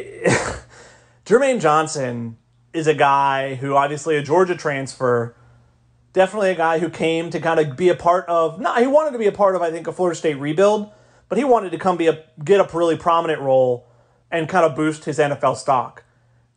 Jermaine 1.25 1.61
Johnson 1.61 2.37
is 2.73 2.87
a 2.87 2.93
guy 2.93 3.55
who 3.55 3.75
obviously 3.75 4.15
a 4.15 4.21
Georgia 4.21 4.55
transfer, 4.55 5.35
definitely 6.13 6.51
a 6.51 6.55
guy 6.55 6.79
who 6.79 6.89
came 6.89 7.29
to 7.29 7.39
kind 7.39 7.59
of 7.59 7.75
be 7.75 7.89
a 7.89 7.95
part 7.95 8.25
of. 8.27 8.59
Not 8.59 8.79
he 8.79 8.87
wanted 8.87 9.11
to 9.11 9.19
be 9.19 9.27
a 9.27 9.31
part 9.31 9.55
of 9.55 9.61
I 9.61 9.71
think 9.71 9.87
a 9.87 9.91
Florida 9.91 10.17
State 10.17 10.35
rebuild, 10.35 10.91
but 11.27 11.37
he 11.37 11.43
wanted 11.43 11.71
to 11.71 11.77
come 11.77 11.97
be 11.97 12.07
a 12.07 12.23
get 12.43 12.59
a 12.59 12.77
really 12.77 12.97
prominent 12.97 13.41
role 13.41 13.87
and 14.31 14.47
kind 14.47 14.65
of 14.65 14.75
boost 14.75 15.05
his 15.05 15.17
NFL 15.17 15.57
stock. 15.57 16.03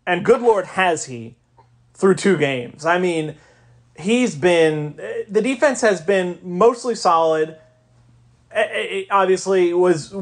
And 0.06 0.24
good 0.24 0.42
lord 0.42 0.66
has 0.66 1.06
he 1.06 1.36
through 1.94 2.16
two 2.16 2.36
games. 2.36 2.84
I 2.84 2.98
mean, 2.98 3.36
he's 3.96 4.34
been 4.34 4.96
the 5.28 5.40
defense 5.40 5.80
has 5.80 6.00
been 6.00 6.38
mostly 6.42 6.94
solid. 6.94 7.58
It 8.54 9.06
obviously 9.10 9.72
was 9.72 10.14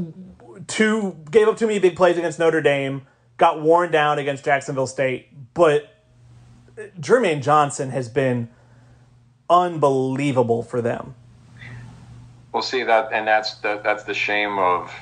two 0.67 1.17
gave 1.31 1.49
up 1.49 1.57
too 1.57 1.67
many 1.67 1.79
big 1.79 1.97
plays 1.97 2.17
against 2.17 2.39
Notre 2.39 2.61
Dame, 2.61 3.07
got 3.41 3.63
worn 3.63 3.91
down 3.91 4.19
against 4.19 4.45
Jacksonville 4.45 4.87
State, 4.87 5.29
but 5.55 5.89
Jermaine 7.01 7.41
Johnson 7.43 7.89
has 7.91 8.09
been 8.09 8.51
unbelievable 9.49 10.63
for 10.63 10.83
them. 10.83 11.15
We'll 12.53 12.63
see 12.63 12.83
that, 12.83 13.13
and 13.13 13.27
that's 13.27 13.55
that, 13.57 13.83
that's 13.83 14.05
the 14.05 14.15
shame 14.15 14.59
of. 14.59 14.93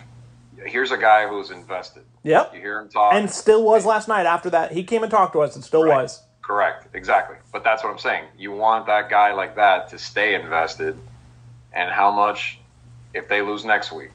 Here's 0.64 0.92
a 0.92 0.96
guy 0.96 1.27
who's 1.27 1.51
invested. 1.51 2.05
Yep. 2.22 2.55
You 2.55 2.61
hear 2.61 2.81
him 2.81 2.88
talk, 2.88 3.14
And 3.14 3.31
still 3.31 3.62
was 3.64 3.85
last 3.85 4.09
night 4.09 4.27
after 4.27 4.51
that. 4.51 4.72
He 4.72 4.83
came 4.85 5.03
and 5.03 5.11
talked 5.11 5.33
to 5.35 5.40
us 5.40 5.55
and 5.55 5.64
still 5.64 5.85
Right. 5.85 6.03
was. 6.03 6.22
Correct, 6.42 6.88
exactly. 6.94 7.37
But 7.53 7.62
that's 7.64 7.83
what 7.85 7.90
I'm 7.90 7.98
saying. 7.98 8.24
You 8.37 8.53
want 8.53 8.87
that 8.87 9.09
guy 9.09 9.33
like 9.33 9.55
that 9.57 9.88
to 9.90 9.98
stay 9.98 10.35
invested, 10.35 10.96
and 11.72 11.90
how 11.90 12.11
much 12.12 12.61
if 13.14 13.29
they 13.29 13.42
lose 13.42 13.64
next 13.64 13.90
week, 13.92 14.11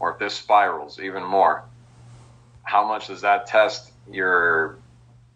or 0.00 0.12
if 0.12 0.18
this 0.18 0.34
spirals 0.34 0.98
even 0.98 1.22
more, 1.22 1.64
how 2.62 2.86
much 2.86 3.08
does 3.08 3.20
that 3.22 3.46
test 3.46 3.92
your? 4.10 4.78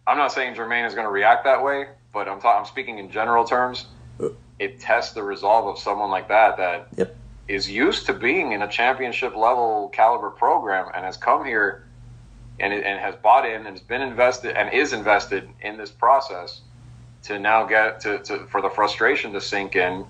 I'm 0.07 0.17
not 0.17 0.33
saying 0.33 0.55
Jermaine 0.55 0.87
is 0.87 0.95
going 0.95 1.07
to 1.07 1.11
react 1.11 1.45
that 1.45 1.63
way, 1.63 1.87
but 2.13 2.29
I'm 2.29 2.41
ta- 2.41 2.59
I'm 2.59 2.65
speaking 2.67 2.99
in 2.99 3.11
general 3.11 3.45
terms. 3.45 3.87
Uh. 4.21 4.29
It 4.59 4.81
tests 4.81 5.13
the 5.13 5.23
resolve 5.23 5.67
of 5.67 5.79
someone 5.79 6.11
like 6.11 6.29
that 6.29 6.57
that 6.57 6.89
Yep. 6.97 7.17
is 7.49 7.71
used 7.71 8.07
to 8.07 8.13
being 8.15 8.53
in 8.53 8.63
a 8.63 8.69
championship 8.69 9.37
level 9.37 9.89
caliber 9.93 10.31
program 10.31 10.91
and 10.95 11.05
has 11.05 11.17
come 11.17 11.45
here 11.45 11.85
and, 12.59 12.73
and 12.73 12.99
has 13.01 13.15
bought 13.17 13.45
in 13.47 13.67
and 13.67 13.67
has 13.67 13.81
been 13.81 14.01
invested 14.01 14.57
and 14.57 14.73
is 14.73 14.93
invested 14.95 15.49
in 15.61 15.77
this 15.77 15.91
process 15.91 16.63
to 17.25 17.39
now 17.39 17.67
get 17.67 18.01
to, 18.01 18.19
to 18.21 18.47
for 18.47 18.63
the 18.63 18.71
frustration 18.71 19.33
to 19.35 19.41
sink 19.43 19.77
in 19.77 20.07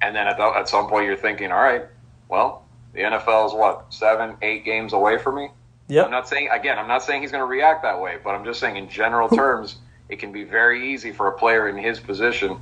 and 0.00 0.16
then 0.16 0.26
at, 0.26 0.38
the, 0.38 0.44
at 0.44 0.68
some 0.68 0.88
point 0.88 1.04
you're 1.04 1.16
thinking 1.16 1.52
all 1.52 1.60
right 1.60 1.84
well 2.30 2.64
the 2.94 3.00
nfl 3.00 3.46
is 3.46 3.52
what 3.52 3.84
seven 3.90 4.36
eight 4.40 4.64
games 4.64 4.94
away 4.94 5.18
from 5.18 5.34
me 5.36 5.48
Yep. 5.90 6.06
i'm 6.06 6.10
not 6.10 6.28
saying 6.28 6.48
again 6.50 6.78
i'm 6.78 6.88
not 6.88 7.02
saying 7.02 7.22
he's 7.22 7.30
going 7.30 7.42
to 7.42 7.46
react 7.46 7.82
that 7.82 8.00
way 8.00 8.18
but 8.22 8.30
i'm 8.30 8.44
just 8.44 8.60
saying 8.60 8.76
in 8.76 8.88
general 8.88 9.28
terms 9.28 9.76
it 10.10 10.18
can 10.18 10.32
be 10.32 10.44
very 10.44 10.92
easy 10.92 11.12
for 11.12 11.28
a 11.28 11.38
player 11.38 11.68
in 11.68 11.76
his 11.76 12.00
position 12.00 12.58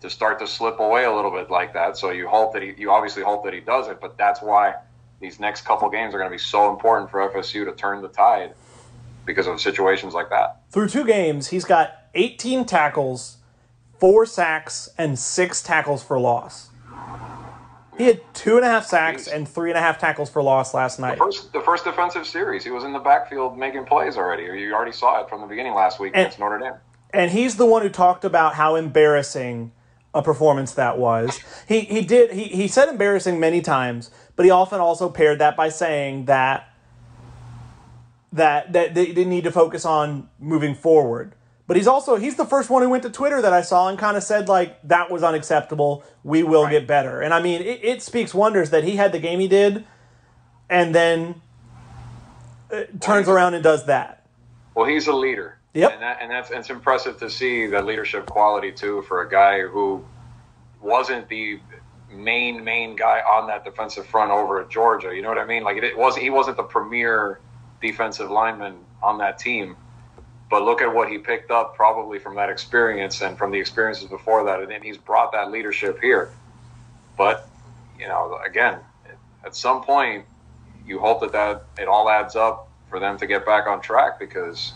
to 0.00 0.10
start 0.10 0.38
to 0.40 0.46
slip 0.46 0.80
away 0.80 1.04
a 1.04 1.12
little 1.14 1.30
bit 1.30 1.50
like 1.50 1.72
that. 1.74 1.96
So 1.96 2.10
you 2.10 2.28
hope 2.28 2.52
that 2.52 2.62
he, 2.62 2.74
you 2.76 2.90
obviously 2.90 3.22
hope 3.22 3.44
that 3.44 3.54
he 3.54 3.60
doesn't, 3.60 4.00
but 4.00 4.18
that's 4.18 4.42
why 4.42 4.74
these 5.20 5.40
next 5.40 5.64
couple 5.64 5.88
games 5.88 6.14
are 6.14 6.18
going 6.18 6.30
to 6.30 6.34
be 6.34 6.42
so 6.42 6.70
important 6.70 7.10
for 7.10 7.28
FSU 7.30 7.64
to 7.64 7.72
turn 7.72 8.02
the 8.02 8.08
tide 8.08 8.54
because 9.24 9.46
of 9.46 9.60
situations 9.60 10.12
like 10.12 10.28
that. 10.30 10.60
Through 10.70 10.88
two 10.88 11.06
games, 11.06 11.48
he's 11.48 11.64
got 11.64 11.92
18 12.14 12.66
tackles, 12.66 13.38
four 13.98 14.26
sacks, 14.26 14.88
and 14.98 15.18
six 15.18 15.62
tackles 15.62 16.02
for 16.02 16.18
loss. 16.18 16.70
He 17.96 18.04
had 18.04 18.20
two 18.34 18.56
and 18.56 18.64
a 18.64 18.68
half 18.68 18.84
sacks 18.86 19.26
and 19.26 19.48
three 19.48 19.70
and 19.70 19.78
a 19.78 19.80
half 19.80 19.98
tackles 19.98 20.28
for 20.28 20.42
loss 20.42 20.74
last 20.74 20.98
night. 20.98 21.16
First, 21.18 21.52
the 21.52 21.60
first 21.60 21.84
defensive 21.84 22.26
series, 22.26 22.62
he 22.64 22.70
was 22.70 22.84
in 22.84 22.92
the 22.92 22.98
backfield 22.98 23.56
making 23.58 23.84
plays 23.86 24.16
already. 24.16 24.42
You 24.44 24.74
already 24.74 24.92
saw 24.92 25.22
it 25.22 25.28
from 25.28 25.40
the 25.40 25.46
beginning 25.46 25.74
last 25.74 25.98
week 25.98 26.12
And- 26.14 26.22
against 26.22 26.38
Notre 26.38 26.58
Dame. 26.58 26.74
and 27.14 27.30
he's 27.30 27.56
the 27.56 27.66
one 27.66 27.82
who 27.82 27.88
talked 27.88 28.24
about 28.24 28.54
how 28.54 28.74
embarrassing 28.74 29.72
a 30.12 30.22
performance 30.22 30.72
that 30.74 30.98
was. 30.98 31.40
He 31.68 31.80
he 31.80 32.00
did 32.02 32.32
he 32.32 32.44
he 32.44 32.68
said 32.68 32.88
embarrassing 32.88 33.38
many 33.40 33.60
times, 33.62 34.10
but 34.34 34.44
he 34.44 34.50
often 34.50 34.80
also 34.80 35.08
paired 35.10 35.38
that 35.38 35.56
by 35.56 35.68
saying 35.68 36.24
that 36.26 36.68
that 38.32 38.72
that 38.72 38.94
they, 38.94 39.12
they 39.12 39.24
need 39.24 39.44
to 39.44 39.52
focus 39.52 39.84
on 39.84 40.28
moving 40.38 40.74
forward. 40.74 41.34
But 41.66 41.76
he's 41.76 41.88
also 41.88 42.16
he's 42.16 42.36
the 42.36 42.44
first 42.44 42.70
one 42.70 42.82
who 42.82 42.88
went 42.88 43.02
to 43.02 43.10
Twitter 43.10 43.42
that 43.42 43.52
I 43.52 43.60
saw 43.60 43.88
and 43.88 43.98
kind 43.98 44.16
of 44.16 44.22
said 44.22 44.48
like 44.48 44.80
that 44.82 45.10
was 45.10 45.22
unacceptable. 45.24 46.04
We 46.22 46.42
will 46.42 46.64
right. 46.64 46.70
get 46.70 46.86
better. 46.86 47.20
And 47.20 47.34
I 47.34 47.42
mean, 47.42 47.60
it, 47.60 47.80
it, 47.82 48.02
speaks 48.02 48.32
wonders 48.32 48.70
that 48.70 48.84
he 48.84 48.96
had 48.96 49.10
the 49.10 49.18
game 49.18 49.40
he 49.40 49.48
did, 49.48 49.84
and 50.70 50.94
then 50.94 51.40
uh, 52.72 52.82
turns 53.00 53.28
around 53.28 53.54
and 53.54 53.64
does 53.64 53.86
that. 53.86 54.26
Well, 54.74 54.86
he's 54.86 55.08
a 55.08 55.12
leader. 55.12 55.58
Yep. 55.74 55.92
And, 55.92 56.02
that, 56.02 56.18
and 56.22 56.30
that's 56.30 56.50
it's 56.50 56.70
impressive 56.70 57.18
to 57.18 57.28
see 57.28 57.66
that 57.66 57.84
leadership 57.84 58.26
quality 58.26 58.70
too 58.70 59.02
for 59.02 59.22
a 59.22 59.28
guy 59.28 59.60
who 59.60 60.04
wasn't 60.80 61.28
the 61.28 61.58
main 62.08 62.62
main 62.62 62.94
guy 62.94 63.20
on 63.20 63.48
that 63.48 63.64
defensive 63.64 64.06
front 64.06 64.30
over 64.30 64.60
at 64.60 64.70
Georgia. 64.70 65.12
You 65.12 65.20
know 65.20 65.28
what 65.28 65.38
I 65.38 65.44
mean? 65.44 65.64
Like 65.64 65.78
it, 65.78 65.84
it 65.84 65.98
wasn't 65.98 66.22
he 66.22 66.30
wasn't 66.30 66.58
the 66.58 66.62
premier 66.62 67.40
defensive 67.82 68.30
lineman 68.30 68.78
on 69.02 69.18
that 69.18 69.38
team 69.38 69.76
but 70.48 70.62
look 70.62 70.80
at 70.80 70.92
what 70.92 71.08
he 71.08 71.18
picked 71.18 71.50
up 71.50 71.74
probably 71.74 72.18
from 72.18 72.36
that 72.36 72.50
experience 72.50 73.20
and 73.20 73.36
from 73.36 73.50
the 73.50 73.58
experiences 73.58 74.08
before 74.08 74.44
that, 74.44 74.60
and 74.60 74.70
then 74.70 74.82
he's 74.82 74.98
brought 74.98 75.32
that 75.32 75.50
leadership 75.50 76.00
here. 76.00 76.30
But 77.16 77.48
you 77.98 78.06
know, 78.06 78.38
again, 78.44 78.78
at 79.44 79.56
some 79.56 79.82
point, 79.82 80.24
you 80.86 80.98
hope 80.98 81.20
that 81.20 81.32
that 81.32 81.64
it 81.78 81.88
all 81.88 82.08
adds 82.08 82.36
up 82.36 82.68
for 82.88 83.00
them 83.00 83.18
to 83.18 83.26
get 83.26 83.44
back 83.44 83.66
on 83.66 83.80
track 83.80 84.18
because 84.18 84.72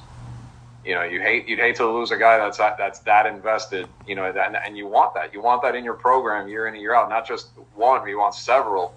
you 0.84 0.94
know 0.94 1.02
you 1.02 1.20
hate 1.20 1.46
you'd 1.46 1.58
hate 1.58 1.76
to 1.76 1.86
lose 1.86 2.10
a 2.10 2.16
guy 2.16 2.38
that's 2.38 2.58
that, 2.58 2.76
that's 2.78 3.00
that 3.00 3.26
invested 3.26 3.86
you 4.06 4.14
know 4.14 4.32
that, 4.32 4.60
and 4.66 4.76
you 4.76 4.86
want 4.86 5.14
that. 5.14 5.32
You 5.32 5.40
want 5.40 5.62
that 5.62 5.76
in 5.76 5.84
your 5.84 5.94
program 5.94 6.48
year 6.48 6.66
in 6.66 6.74
and 6.74 6.82
year 6.82 6.94
out 6.94 7.08
not 7.08 7.26
just 7.28 7.48
one 7.74 8.06
you 8.08 8.18
want 8.18 8.34
several 8.34 8.94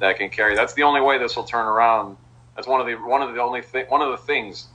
that 0.00 0.16
can 0.16 0.30
carry. 0.30 0.54
That's 0.56 0.74
the 0.74 0.82
only 0.82 1.00
way 1.00 1.18
this 1.18 1.36
will 1.36 1.44
turn 1.44 1.66
around. 1.66 2.16
That's 2.56 2.66
one 2.66 2.80
of 2.80 2.86
the 2.86 2.94
one 2.94 3.22
of 3.22 3.34
the 3.34 3.40
only 3.40 3.62
thing 3.62 3.86
one 3.88 4.02
of 4.02 4.10
the 4.10 4.16
things 4.16 4.66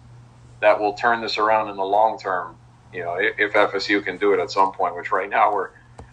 that 0.64 0.80
will 0.80 0.94
turn 0.94 1.22
this 1.22 1.38
around 1.38 1.70
in 1.70 1.76
the 1.76 1.84
long 1.84 2.18
term. 2.18 2.56
You 2.94 3.04
know, 3.04 3.18
if, 3.20 3.54
FSU 3.54 4.04
can 4.04 4.18
do 4.18 4.34
it 4.34 4.40
at 4.40 4.50
some 4.50 4.72
point, 4.72 4.96
which 4.96 5.12
right 5.12 5.30
now 5.30 5.54
we're 5.54 5.72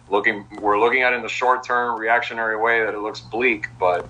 looking 0.09 0.45
we're 0.59 0.79
looking 0.79 1.03
at 1.03 1.13
in 1.13 1.21
the 1.21 1.29
short 1.29 1.63
term 1.63 1.99
reactionary 1.99 2.57
way 2.57 2.83
that 2.83 2.93
it 2.93 2.99
looks 2.99 3.21
bleak, 3.21 3.67
but 3.79 4.07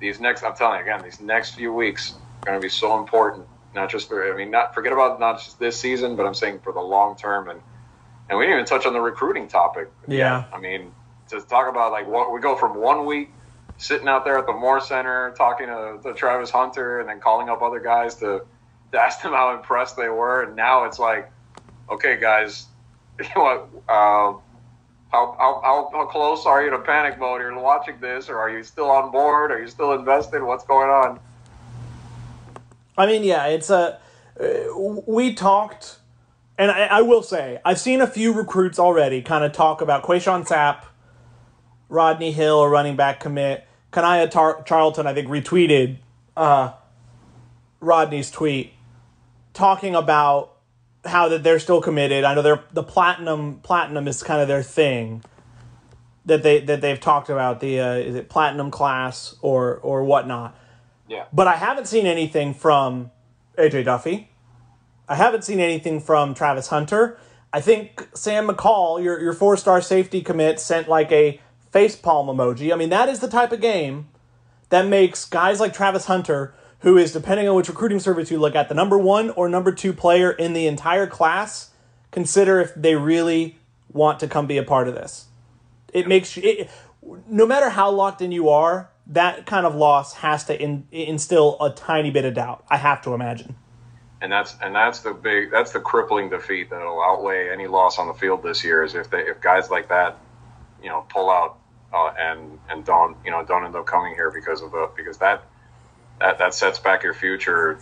these 0.00 0.20
next 0.20 0.42
I'm 0.42 0.54
telling 0.54 0.78
you 0.78 0.82
again, 0.82 1.02
these 1.02 1.20
next 1.20 1.54
few 1.54 1.72
weeks 1.72 2.14
are 2.42 2.46
going 2.46 2.60
to 2.60 2.62
be 2.62 2.68
so 2.68 2.98
important. 2.98 3.46
Not 3.74 3.90
just 3.90 4.08
for 4.08 4.32
I 4.32 4.36
mean, 4.36 4.50
not 4.50 4.74
forget 4.74 4.92
about 4.92 5.18
not 5.18 5.38
just 5.38 5.58
this 5.58 5.80
season, 5.80 6.14
but 6.14 6.26
I'm 6.26 6.34
saying 6.34 6.60
for 6.62 6.72
the 6.72 6.80
long 6.80 7.16
term 7.16 7.48
and 7.48 7.60
and 8.28 8.38
we 8.38 8.44
didn't 8.44 8.60
even 8.60 8.66
touch 8.66 8.86
on 8.86 8.92
the 8.92 9.00
recruiting 9.00 9.48
topic. 9.48 9.90
Yeah. 10.06 10.44
I 10.52 10.58
mean, 10.58 10.92
to 11.28 11.40
talk 11.40 11.68
about 11.68 11.90
like 11.90 12.06
what 12.06 12.32
we 12.32 12.40
go 12.40 12.54
from 12.54 12.76
one 12.76 13.06
week 13.06 13.32
sitting 13.78 14.08
out 14.08 14.24
there 14.24 14.38
at 14.38 14.46
the 14.46 14.52
Moore 14.52 14.80
Center 14.80 15.34
talking 15.36 15.68
to, 15.68 15.98
to 16.02 16.12
Travis 16.12 16.50
Hunter 16.50 17.00
and 17.00 17.08
then 17.08 17.18
calling 17.18 17.48
up 17.48 17.62
other 17.62 17.80
guys 17.80 18.14
to 18.16 18.42
asked 18.94 19.22
them 19.22 19.32
how 19.34 19.54
impressed 19.54 19.96
they 19.96 20.08
were, 20.08 20.44
and 20.44 20.56
now 20.56 20.84
it's 20.84 20.98
like, 20.98 21.30
okay, 21.90 22.18
guys, 22.18 22.66
what? 23.34 23.68
Uh, 23.88 24.34
how, 25.12 25.36
how, 25.38 25.90
how, 25.92 26.06
close 26.06 26.46
are 26.46 26.64
you 26.64 26.70
to 26.70 26.78
panic 26.78 27.18
mode? 27.18 27.42
You're 27.42 27.58
watching 27.58 28.00
this, 28.00 28.30
or 28.30 28.38
are 28.38 28.48
you 28.48 28.62
still 28.62 28.90
on 28.90 29.12
board? 29.12 29.52
Are 29.52 29.60
you 29.60 29.68
still 29.68 29.92
invested? 29.92 30.42
What's 30.42 30.64
going 30.64 30.88
on? 30.88 31.20
I 32.96 33.06
mean, 33.06 33.22
yeah, 33.22 33.46
it's 33.46 33.68
a. 33.68 33.98
Uh, 34.40 35.00
we 35.06 35.34
talked, 35.34 35.98
and 36.56 36.70
I, 36.70 36.86
I, 36.86 37.02
will 37.02 37.22
say, 37.22 37.60
I've 37.62 37.78
seen 37.78 38.00
a 38.00 38.06
few 38.06 38.32
recruits 38.32 38.78
already 38.78 39.20
kind 39.20 39.44
of 39.44 39.52
talk 39.52 39.82
about 39.82 40.02
Quayshawn 40.02 40.46
Sapp, 40.48 40.84
Rodney 41.90 42.32
Hill, 42.32 42.62
a 42.62 42.68
running 42.68 42.96
back 42.96 43.20
commit. 43.20 43.66
Kanaya 43.90 44.26
Tar- 44.26 44.62
Charlton, 44.62 45.06
I 45.06 45.12
think, 45.12 45.28
retweeted 45.28 45.98
uh, 46.34 46.72
Rodney's 47.80 48.30
tweet 48.30 48.72
talking 49.52 49.94
about 49.94 50.56
how 51.04 51.28
that 51.28 51.42
they're 51.42 51.58
still 51.58 51.80
committed. 51.80 52.24
I 52.24 52.34
know 52.34 52.42
they're 52.42 52.64
the 52.72 52.82
platinum 52.82 53.60
platinum 53.62 54.06
is 54.08 54.22
kind 54.22 54.40
of 54.40 54.48
their 54.48 54.62
thing 54.62 55.22
that 56.26 56.42
they 56.42 56.60
that 56.60 56.80
they've 56.80 57.00
talked 57.00 57.28
about 57.28 57.60
the 57.60 57.80
uh, 57.80 57.94
is 57.94 58.14
it 58.14 58.28
platinum 58.28 58.70
class 58.70 59.34
or 59.40 59.76
or 59.78 60.04
whatnot. 60.04 60.56
Yeah. 61.08 61.24
But 61.32 61.46
I 61.46 61.56
haven't 61.56 61.86
seen 61.86 62.06
anything 62.06 62.54
from 62.54 63.10
AJ 63.58 63.84
Duffy. 63.84 64.30
I 65.08 65.16
haven't 65.16 65.44
seen 65.44 65.60
anything 65.60 66.00
from 66.00 66.34
Travis 66.34 66.68
Hunter. 66.68 67.18
I 67.52 67.60
think 67.60 68.08
Sam 68.14 68.48
McCall, 68.48 69.02
your 69.02 69.20
your 69.20 69.34
four 69.34 69.56
star 69.56 69.82
safety 69.82 70.22
commit, 70.22 70.60
sent 70.60 70.88
like 70.88 71.10
a 71.12 71.40
face 71.70 71.96
palm 71.96 72.28
emoji. 72.28 72.72
I 72.72 72.76
mean, 72.76 72.90
that 72.90 73.08
is 73.08 73.20
the 73.20 73.28
type 73.28 73.52
of 73.52 73.60
game 73.60 74.08
that 74.70 74.86
makes 74.86 75.24
guys 75.24 75.60
like 75.60 75.74
Travis 75.74 76.06
Hunter 76.06 76.54
who 76.82 76.96
is, 76.98 77.12
depending 77.12 77.48
on 77.48 77.56
which 77.56 77.68
recruiting 77.68 78.00
service 78.00 78.30
you 78.30 78.38
look 78.38 78.54
at, 78.54 78.68
the 78.68 78.74
number 78.74 78.98
one 78.98 79.30
or 79.30 79.48
number 79.48 79.72
two 79.72 79.92
player 79.92 80.30
in 80.30 80.52
the 80.52 80.66
entire 80.66 81.06
class, 81.06 81.70
consider 82.10 82.60
if 82.60 82.74
they 82.74 82.96
really 82.96 83.58
want 83.92 84.20
to 84.20 84.28
come 84.28 84.46
be 84.46 84.58
a 84.58 84.62
part 84.62 84.88
of 84.88 84.94
this. 84.94 85.26
It 85.92 86.08
makes 86.08 86.36
you, 86.36 86.42
it, 86.44 86.70
no 87.28 87.46
matter 87.46 87.70
how 87.70 87.90
locked 87.90 88.20
in 88.20 88.32
you 88.32 88.48
are, 88.48 88.90
that 89.06 89.46
kind 89.46 89.64
of 89.66 89.74
loss 89.74 90.14
has 90.14 90.44
to 90.44 90.60
in, 90.60 90.86
instill 90.90 91.56
a 91.60 91.70
tiny 91.70 92.10
bit 92.10 92.24
of 92.24 92.34
doubt. 92.34 92.64
I 92.68 92.76
have 92.78 93.02
to 93.02 93.14
imagine. 93.14 93.56
And 94.20 94.30
that's 94.30 94.56
and 94.62 94.72
that's 94.72 95.00
the 95.00 95.12
big 95.12 95.50
that's 95.50 95.72
the 95.72 95.80
crippling 95.80 96.30
defeat 96.30 96.70
that'll 96.70 97.02
outweigh 97.02 97.50
any 97.50 97.66
loss 97.66 97.98
on 97.98 98.06
the 98.06 98.14
field 98.14 98.44
this 98.44 98.62
year. 98.62 98.84
Is 98.84 98.94
if 98.94 99.10
they 99.10 99.22
if 99.22 99.40
guys 99.40 99.68
like 99.68 99.88
that, 99.88 100.16
you 100.80 100.88
know, 100.88 101.04
pull 101.08 101.28
out 101.28 101.58
uh, 101.92 102.12
and 102.16 102.58
and 102.70 102.84
don't 102.84 103.16
you 103.24 103.32
know 103.32 103.44
don't 103.44 103.64
end 103.64 103.74
up 103.74 103.86
coming 103.86 104.14
here 104.14 104.30
because 104.30 104.62
of 104.62 104.70
the 104.70 104.88
because 104.96 105.18
that 105.18 105.42
that 106.22 106.38
that 106.38 106.54
sets 106.54 106.78
back 106.78 107.02
your 107.02 107.14
future 107.14 107.80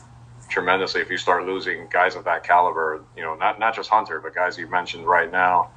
tremendously 0.48 1.00
if 1.00 1.10
you 1.10 1.18
start 1.18 1.46
losing 1.46 1.86
guys 1.90 2.16
of 2.16 2.24
that 2.24 2.42
caliber. 2.42 3.02
You 3.16 3.22
know, 3.22 3.34
not 3.34 3.60
not 3.60 3.76
just 3.76 3.90
Hunter, 3.90 4.18
but 4.18 4.34
guys 4.34 4.58
you 4.58 4.66
mentioned 4.66 5.06
right 5.06 5.30
now, 5.30 5.70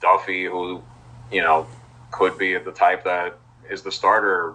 Duffy, 0.00 0.44
who 0.44 0.82
you 1.30 1.40
know 1.40 1.66
could 2.10 2.36
be 2.36 2.56
the 2.58 2.72
type 2.72 3.04
that 3.04 3.38
is 3.70 3.82
the 3.82 3.90
starter 3.90 4.54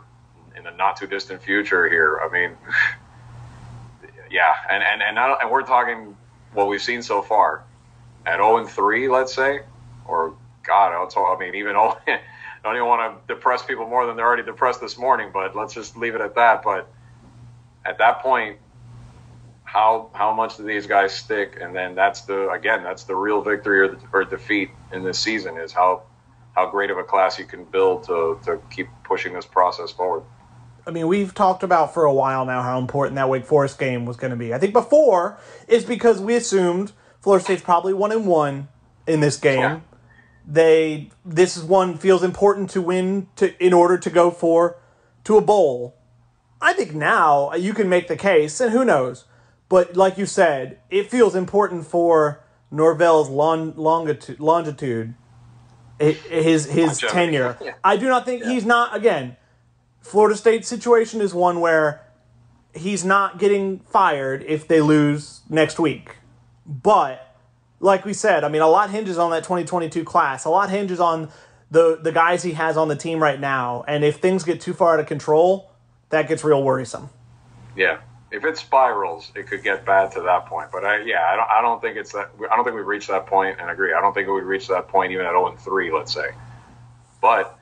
in 0.55 0.63
the 0.63 0.71
not 0.71 0.97
too 0.97 1.07
distant 1.07 1.41
future 1.41 1.89
here. 1.89 2.21
I 2.23 2.31
mean, 2.31 2.51
yeah, 4.31 4.55
and 4.69 4.83
and 4.83 5.01
and, 5.01 5.15
not, 5.15 5.41
and 5.41 5.51
we're 5.51 5.63
talking 5.63 6.15
what 6.53 6.67
we've 6.67 6.81
seen 6.81 7.01
so 7.01 7.21
far 7.21 7.63
at 8.25 8.37
0 8.37 8.57
and 8.57 8.69
3, 8.69 9.07
let's 9.09 9.33
say, 9.33 9.61
or 10.05 10.33
God, 10.63 10.91
I'll 10.93 11.07
talk, 11.07 11.37
I 11.37 11.39
mean, 11.39 11.55
even 11.55 11.73
0. 11.73 11.97
I 12.07 12.19
don't 12.63 12.75
even 12.75 12.87
want 12.87 13.27
to 13.27 13.33
depress 13.33 13.63
people 13.63 13.87
more 13.87 14.05
than 14.05 14.17
they're 14.17 14.25
already 14.25 14.43
depressed 14.43 14.81
this 14.81 14.97
morning, 14.97 15.29
but 15.31 15.55
let's 15.55 15.73
just 15.73 15.95
leave 15.95 16.15
it 16.15 16.21
at 16.21 16.35
that. 16.35 16.63
But 16.63 16.89
at 17.87 17.97
that 17.99 18.21
point, 18.21 18.57
how 19.63 20.09
how 20.13 20.33
much 20.33 20.57
do 20.57 20.63
these 20.63 20.87
guys 20.87 21.13
stick? 21.13 21.57
And 21.59 21.75
then 21.75 21.95
that's 21.95 22.21
the 22.21 22.49
again 22.49 22.83
that's 22.83 23.05
the 23.05 23.15
real 23.15 23.41
victory 23.41 23.79
or, 23.79 23.87
the, 23.87 23.97
or 24.13 24.23
defeat 24.25 24.69
in 24.91 25.03
this 25.03 25.17
season 25.17 25.57
is 25.57 25.71
how 25.71 26.03
how 26.55 26.69
great 26.69 26.89
of 26.89 26.97
a 26.97 27.03
class 27.03 27.39
you 27.39 27.45
can 27.45 27.63
build 27.63 28.03
to 28.05 28.39
to 28.45 28.59
keep 28.69 28.87
pushing 29.03 29.33
this 29.33 29.45
process 29.45 29.91
forward. 29.91 30.23
I 30.85 30.91
mean, 30.91 31.07
we've 31.07 31.33
talked 31.33 31.63
about 31.63 31.93
for 31.93 32.05
a 32.05 32.13
while 32.13 32.45
now 32.45 32.61
how 32.61 32.79
important 32.79 33.15
that 33.15 33.27
Wake 33.27 33.45
Forest 33.45 33.77
game 33.77 34.05
was 34.05 34.15
going 34.15 34.31
to 34.31 34.37
be. 34.37 34.53
I 34.53 34.57
think 34.57 34.71
before 34.71 35.37
is 35.67 35.83
because 35.83 36.21
we 36.21 36.35
assumed 36.35 36.93
Florida 37.19 37.43
State's 37.43 37.61
probably 37.61 37.93
one 37.93 38.13
and 38.13 38.25
one 38.25 38.69
in 39.05 39.19
this 39.19 39.37
game. 39.37 39.59
Yeah. 39.59 39.79
They 40.49 41.09
this 41.25 41.57
is 41.57 41.63
one 41.63 41.97
feels 41.97 42.23
important 42.23 42.69
to 42.71 42.81
win 42.81 43.27
to 43.35 43.53
in 43.63 43.73
order 43.73 43.97
to 43.97 44.09
go 44.09 44.31
for 44.31 44.77
to 45.25 45.37
a 45.37 45.41
bowl. 45.41 45.96
I 46.61 46.73
think 46.73 46.93
now 46.93 47.53
you 47.53 47.73
can 47.73 47.87
make 47.89 48.07
the 48.07 48.15
case, 48.15 48.59
and 48.59 48.71
who 48.71 48.83
knows, 48.83 49.25
but 49.69 49.95
like 49.95 50.17
you 50.17 50.25
said, 50.25 50.79
it 50.89 51.09
feels 51.09 51.35
important 51.35 51.85
for 51.85 52.43
Norvell's 52.71 53.29
long, 53.29 53.73
longitude, 53.75 54.39
longitude, 54.39 55.13
his 55.99 56.65
his 56.65 56.99
tenure. 56.99 57.57
Yeah. 57.63 57.73
I 57.83 57.97
do 57.97 58.07
not 58.07 58.25
think 58.25 58.43
yeah. 58.43 58.49
he's 58.49 58.65
not 58.65 58.95
again. 58.95 59.37
Florida 60.01 60.37
State 60.37 60.65
situation 60.65 61.21
is 61.21 61.33
one 61.33 61.59
where 61.59 62.05
he's 62.73 63.03
not 63.03 63.39
getting 63.39 63.79
fired 63.79 64.43
if 64.47 64.67
they 64.67 64.79
lose 64.79 65.41
next 65.49 65.79
week. 65.79 66.17
But 66.65 67.35
like 67.79 68.05
we 68.05 68.13
said, 68.13 68.43
I 68.43 68.49
mean, 68.49 68.61
a 68.61 68.67
lot 68.67 68.89
hinges 68.89 69.17
on 69.17 69.31
that 69.31 69.43
2022 69.43 70.03
class. 70.03 70.45
A 70.45 70.49
lot 70.49 70.69
hinges 70.69 70.99
on 70.99 71.29
the 71.71 71.99
the 72.01 72.11
guys 72.11 72.43
he 72.43 72.53
has 72.53 72.77
on 72.77 72.87
the 72.87 72.95
team 72.95 73.21
right 73.21 73.39
now. 73.39 73.83
And 73.87 74.03
if 74.03 74.17
things 74.17 74.43
get 74.43 74.61
too 74.61 74.73
far 74.73 74.93
out 74.93 74.99
of 74.99 75.07
control, 75.07 75.71
that 76.09 76.27
gets 76.27 76.43
real 76.43 76.63
worrisome. 76.63 77.09
Yeah, 77.75 77.99
if 78.31 78.43
it 78.43 78.57
spirals, 78.57 79.31
it 79.35 79.47
could 79.47 79.63
get 79.63 79.85
bad 79.85 80.11
to 80.13 80.21
that 80.21 80.45
point. 80.47 80.69
But 80.71 80.83
I, 80.83 81.01
yeah, 81.01 81.27
I 81.29 81.35
don't, 81.35 81.49
I 81.49 81.61
don't 81.61 81.81
think 81.81 81.97
it's 81.97 82.11
that. 82.13 82.31
I 82.51 82.55
don't 82.55 82.65
think 82.65 82.75
we've 82.75 82.85
reached 82.85 83.07
that 83.09 83.25
point, 83.25 83.57
and 83.59 83.69
agree. 83.69 83.93
I 83.93 84.01
don't 84.01 84.13
think 84.13 84.27
we 84.27 84.33
would 84.33 84.43
reach 84.43 84.67
that 84.67 84.87
point 84.87 85.11
even 85.11 85.25
at 85.25 85.31
0 85.31 85.47
and 85.47 85.59
3, 85.59 85.91
let's 85.91 86.13
say. 86.13 86.29
But 87.21 87.57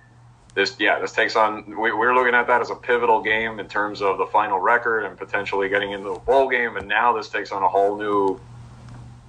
this, 0.56 0.76
yeah, 0.80 1.00
this 1.00 1.12
takes 1.12 1.36
on. 1.36 1.66
We, 1.68 1.92
we're 1.92 2.16
looking 2.16 2.34
at 2.34 2.48
that 2.48 2.62
as 2.62 2.70
a 2.70 2.76
pivotal 2.76 3.22
game 3.22 3.60
in 3.60 3.68
terms 3.68 4.02
of 4.02 4.18
the 4.18 4.26
final 4.26 4.60
record 4.60 5.06
and 5.06 5.18
potentially 5.18 5.70
getting 5.70 5.92
into 5.92 6.14
the 6.14 6.20
bowl 6.20 6.50
game. 6.50 6.78
And 6.78 6.88
now 6.88 7.14
this 7.14 7.30
takes 7.30 7.52
on 7.52 7.62
a 7.62 7.68
whole 7.68 7.98
new 7.98 8.40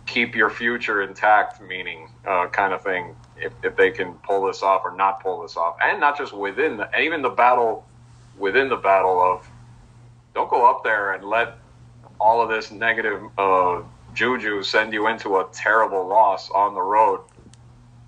keep 0.07 0.37
your 0.37 0.49
future 0.49 1.03
intact 1.03 1.61
meaning 1.61 2.09
uh, 2.27 2.47
kind 2.47 2.73
of 2.73 2.83
thing. 2.83 3.15
If, 3.37 3.53
if 3.63 3.77
they 3.77 3.91
can 3.91 4.15
pull 4.15 4.47
this 4.47 4.63
off 4.63 4.83
or 4.85 4.97
not 4.97 5.23
pull 5.23 5.43
this 5.43 5.57
off, 5.57 5.77
and 5.83 6.01
not 6.01 6.17
just 6.17 6.33
within 6.33 6.79
the, 6.79 6.89
even 6.99 7.21
the 7.21 7.29
battle 7.29 7.85
within 8.39 8.69
the 8.69 8.77
battle 8.77 9.21
of 9.21 9.49
don't 10.35 10.51
go 10.51 10.69
up 10.69 10.85
there 10.85 11.15
and 11.15 11.25
let 11.25 11.57
all 12.21 12.43
of 12.43 12.49
this 12.49 12.71
negative 12.71 13.23
uh, 13.39 13.83
juju 14.15 14.63
send 14.63 14.93
you 14.93 15.09
into 15.09 15.37
a 15.39 15.49
terrible 15.53 16.07
loss 16.07 16.51
on 16.51 16.75
the 16.75 16.83
road, 16.83 17.21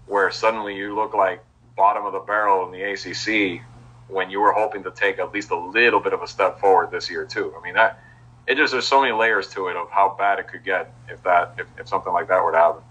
where 0.07 0.31
suddenly 0.31 0.77
you 0.77 0.95
look 0.95 1.15
like 1.15 1.45
bottom 1.77 2.05
of 2.05 2.13
the 2.13 2.19
barrel 2.21 2.67
in 2.67 2.73
the 2.73 2.83
ACC 2.83 3.63
when 4.09 4.31
you 4.31 4.41
were 4.41 4.53
hoping 4.53 4.83
to 4.83 4.91
take 4.91 5.19
at 5.19 5.33
least 5.33 5.51
a 5.51 5.59
little 5.59 6.01
bit 6.01 6.13
of 6.13 6.23
a 6.23 6.27
step 6.27 6.59
forward 6.59 6.91
this 6.91 7.11
year 7.11 7.25
too. 7.25 7.55
I 7.59 7.63
mean 7.63 7.75
that 7.75 8.01
it 8.47 8.57
just 8.57 8.73
there's 8.73 8.87
so 8.87 9.01
many 9.01 9.13
layers 9.13 9.49
to 9.51 9.69
it 9.69 9.77
of 9.77 9.91
how 9.91 10.17
bad 10.19 10.39
it 10.39 10.49
could 10.49 10.65
get 10.65 10.93
if 11.09 11.23
that 11.23 11.55
if, 11.59 11.67
if 11.79 11.89
something 11.89 12.13
like 12.13 12.29
that 12.29 12.43
were 12.43 12.53
to 12.53 12.59
happen. 12.59 12.83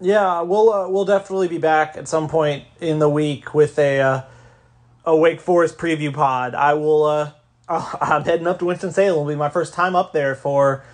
Yeah, 0.00 0.40
we'll 0.42 0.72
uh, 0.72 0.88
we'll 0.88 1.04
definitely 1.04 1.48
be 1.48 1.58
back 1.58 1.96
at 1.96 2.08
some 2.08 2.28
point 2.28 2.64
in 2.80 2.98
the 2.98 3.08
week 3.08 3.54
with 3.54 3.78
a 3.78 4.00
uh, 4.00 4.22
a 5.08 5.16
Wake 5.16 5.40
Forest 5.40 5.78
preview 5.78 6.12
pod. 6.12 6.54
I 6.54 6.74
will. 6.74 7.04
Uh, 7.04 7.32
I'm 7.68 8.24
heading 8.24 8.46
up 8.46 8.58
to 8.58 8.66
Winston 8.66 8.92
Salem. 8.92 9.22
It'll 9.22 9.26
be 9.26 9.34
my 9.34 9.48
first 9.48 9.72
time 9.72 9.96
up 9.96 10.12
there 10.12 10.34
for 10.34 10.84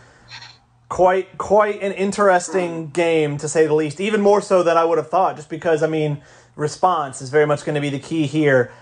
quite 0.88 1.36
quite 1.36 1.82
an 1.82 1.92
interesting 1.92 2.90
game 2.90 3.36
to 3.38 3.48
say 3.48 3.66
the 3.66 3.74
least. 3.74 4.00
Even 4.00 4.20
more 4.20 4.40
so 4.40 4.62
than 4.62 4.76
I 4.76 4.84
would 4.84 4.98
have 4.98 5.10
thought, 5.10 5.34
just 5.34 5.50
because 5.50 5.82
I 5.82 5.88
mean 5.88 6.22
response 6.54 7.20
is 7.20 7.30
very 7.30 7.44
much 7.44 7.64
going 7.64 7.74
to 7.74 7.80
be 7.80 7.90
the 7.90 7.98
key 7.98 8.26
here. 8.26 8.72